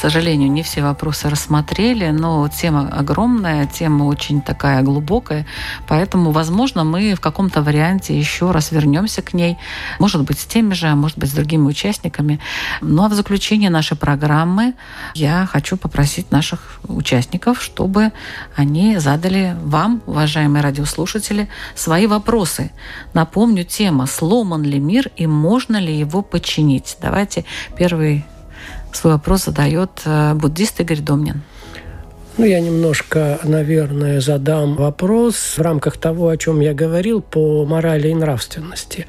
сожалению, 0.02 0.50
не 0.50 0.64
все 0.64 0.82
вопросы 0.82 1.30
рассмотрели, 1.30 2.10
но 2.10 2.48
тема 2.48 2.88
огромная, 2.88 3.66
тема 3.66 4.04
очень 4.04 4.42
такая 4.42 4.82
глубокая, 4.82 5.46
поэтому, 5.86 6.32
возможно, 6.32 6.82
мы 6.82 7.14
в 7.14 7.20
каком-то 7.20 7.62
варианте 7.62 8.18
еще 8.18 8.50
раз 8.50 8.72
вернемся 8.72 9.22
к 9.22 9.32
ней, 9.32 9.58
может 10.00 10.22
быть, 10.22 10.40
с 10.40 10.44
теми 10.44 10.74
же, 10.74 10.88
а 10.88 10.96
может 10.96 11.18
быть, 11.18 11.30
с 11.30 11.32
другими 11.32 11.62
участниками. 11.66 12.40
Ну 12.80 13.04
а 13.04 13.08
в 13.08 13.14
заключение 13.14 13.70
нашей 13.70 13.96
программы 13.96 14.74
я 15.14 15.46
хочу 15.46 15.76
попросить 15.76 16.32
наших 16.32 16.80
участников, 16.88 17.62
чтобы 17.62 18.10
они 18.56 18.98
задали 18.98 19.56
вам, 19.62 20.02
уважаемые 20.06 20.64
радиослушатели, 20.64 21.48
свои 21.76 22.08
вопросы. 22.08 22.72
Напомню, 23.14 23.62
тема 23.64 24.06
«Сломан 24.06 24.64
ли 24.64 24.80
мир 24.80 25.10
и 25.16 25.28
можно 25.28 25.76
ли 25.76 25.96
его 25.96 26.22
починить?» 26.22 26.96
Давайте 27.00 27.44
первый 27.76 28.24
свой 28.96 29.14
вопрос 29.14 29.44
задает 29.44 29.90
э, 30.04 30.34
буддист 30.34 30.80
Игорь 30.80 31.00
Домнин. 31.00 31.42
Ну, 32.38 32.46
я 32.46 32.60
немножко, 32.60 33.38
наверное, 33.44 34.20
задам 34.22 34.74
вопрос 34.74 35.36
в 35.58 35.60
рамках 35.60 35.98
того, 35.98 36.28
о 36.28 36.36
чем 36.38 36.60
я 36.60 36.72
говорил 36.72 37.20
по 37.20 37.66
морали 37.66 38.08
и 38.08 38.14
нравственности. 38.14 39.06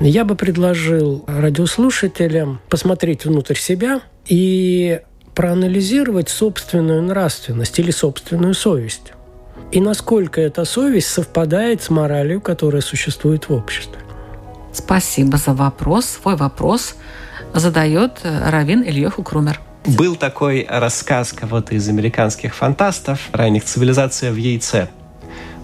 Я 0.00 0.24
бы 0.24 0.34
предложил 0.34 1.24
радиослушателям 1.26 2.60
посмотреть 2.70 3.26
внутрь 3.26 3.56
себя 3.56 4.00
и 4.26 5.00
проанализировать 5.34 6.30
собственную 6.30 7.02
нравственность 7.02 7.78
или 7.78 7.90
собственную 7.90 8.54
совесть. 8.54 9.12
И 9.70 9.80
насколько 9.80 10.40
эта 10.40 10.64
совесть 10.64 11.08
совпадает 11.08 11.82
с 11.82 11.90
моралью, 11.90 12.40
которая 12.40 12.80
существует 12.80 13.48
в 13.48 13.52
обществе. 13.52 13.98
Спасибо 14.72 15.36
за 15.36 15.52
вопрос. 15.52 16.06
Свой 16.06 16.36
вопрос 16.36 16.94
задает 17.54 18.20
э, 18.22 18.50
Равин 18.50 18.82
Ильеху 18.82 19.22
Крумер. 19.22 19.60
Был 19.86 20.16
такой 20.16 20.66
рассказ 20.68 21.32
кого-то 21.32 21.74
из 21.74 21.88
американских 21.88 22.54
фантастов 22.54 23.20
ранних 23.32 23.64
«Цивилизация 23.64 24.32
в 24.32 24.36
яйце» 24.36 24.88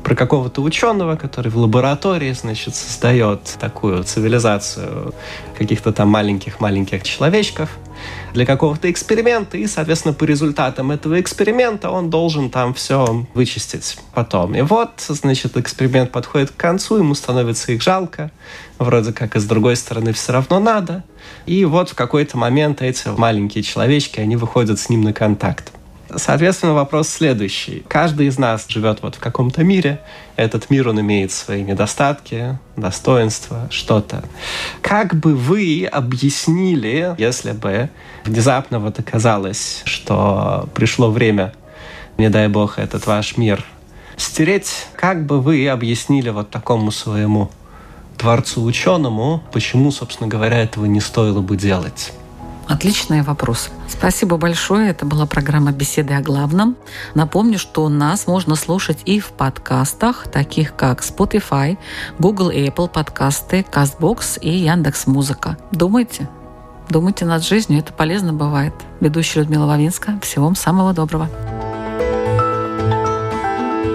про 0.02 0.14
какого-то 0.14 0.62
ученого, 0.62 1.16
который 1.16 1.50
в 1.50 1.56
лаборатории, 1.56 2.32
значит, 2.32 2.74
создает 2.74 3.42
такую 3.60 4.02
цивилизацию 4.04 5.14
каких-то 5.56 5.92
там 5.92 6.08
маленьких-маленьких 6.08 7.02
человечков 7.02 7.70
для 8.32 8.46
какого-то 8.46 8.90
эксперимента, 8.90 9.58
и, 9.58 9.66
соответственно, 9.66 10.14
по 10.14 10.24
результатам 10.24 10.90
этого 10.90 11.20
эксперимента 11.20 11.90
он 11.90 12.08
должен 12.08 12.50
там 12.50 12.72
все 12.72 13.26
вычистить 13.34 13.98
потом. 14.14 14.54
И 14.54 14.62
вот, 14.62 14.90
значит, 14.98 15.56
эксперимент 15.56 16.10
подходит 16.10 16.50
к 16.50 16.56
концу, 16.56 16.98
ему 16.98 17.14
становится 17.14 17.72
их 17.72 17.82
жалко, 17.82 18.30
вроде 18.78 19.12
как 19.12 19.36
и 19.36 19.40
с 19.40 19.44
другой 19.44 19.76
стороны 19.76 20.12
все 20.12 20.32
равно 20.32 20.60
надо. 20.60 21.04
И 21.50 21.64
вот 21.64 21.88
в 21.88 21.94
какой-то 21.96 22.38
момент 22.38 22.80
эти 22.80 23.08
маленькие 23.08 23.64
человечки, 23.64 24.20
они 24.20 24.36
выходят 24.36 24.78
с 24.78 24.88
ним 24.88 25.00
на 25.00 25.12
контакт. 25.12 25.72
Соответственно, 26.14 26.74
вопрос 26.74 27.08
следующий. 27.08 27.82
Каждый 27.88 28.28
из 28.28 28.38
нас 28.38 28.66
живет 28.68 29.02
вот 29.02 29.16
в 29.16 29.18
каком-то 29.18 29.64
мире. 29.64 30.00
Этот 30.36 30.70
мир, 30.70 30.88
он 30.88 31.00
имеет 31.00 31.32
свои 31.32 31.64
недостатки, 31.64 32.56
достоинства, 32.76 33.66
что-то. 33.68 34.22
Как 34.80 35.16
бы 35.16 35.34
вы 35.34 35.88
объяснили, 35.90 37.16
если 37.18 37.50
бы 37.50 37.90
внезапно 38.24 38.78
вот 38.78 39.00
оказалось, 39.00 39.82
что 39.86 40.68
пришло 40.72 41.10
время, 41.10 41.52
не 42.16 42.30
дай 42.30 42.46
бог, 42.46 42.78
этот 42.78 43.08
ваш 43.08 43.36
мир 43.36 43.64
стереть, 44.16 44.86
как 44.94 45.26
бы 45.26 45.40
вы 45.40 45.66
объяснили 45.68 46.28
вот 46.28 46.50
такому 46.50 46.92
своему 46.92 47.50
творцу 48.20 48.62
ученому, 48.62 49.42
почему, 49.52 49.90
собственно 49.90 50.28
говоря, 50.28 50.58
этого 50.58 50.84
не 50.84 51.00
стоило 51.00 51.40
бы 51.40 51.56
делать? 51.56 52.12
Отличный 52.68 53.22
вопрос. 53.22 53.70
Спасибо 53.88 54.36
большое. 54.36 54.90
Это 54.90 55.04
была 55.04 55.26
программа 55.26 55.72
«Беседы 55.72 56.14
о 56.14 56.20
главном». 56.20 56.76
Напомню, 57.14 57.58
что 57.58 57.88
нас 57.88 58.28
можно 58.28 58.54
слушать 58.54 58.98
и 59.06 59.18
в 59.18 59.30
подкастах, 59.30 60.28
таких 60.28 60.76
как 60.76 61.00
Spotify, 61.00 61.78
Google 62.20 62.50
Apple 62.52 62.88
подкасты, 62.88 63.66
CastBox 63.68 64.38
и 64.40 64.50
Яндекс 64.50 65.08
Музыка. 65.08 65.56
Думайте, 65.72 66.28
думайте 66.88 67.24
над 67.24 67.44
жизнью, 67.44 67.80
это 67.80 67.92
полезно 67.92 68.32
бывает. 68.32 68.74
Ведущая 69.00 69.40
Людмила 69.40 69.66
Вавинска. 69.66 70.20
Всего 70.22 70.44
вам 70.44 70.54
самого 70.54 70.92
доброго. 70.92 71.28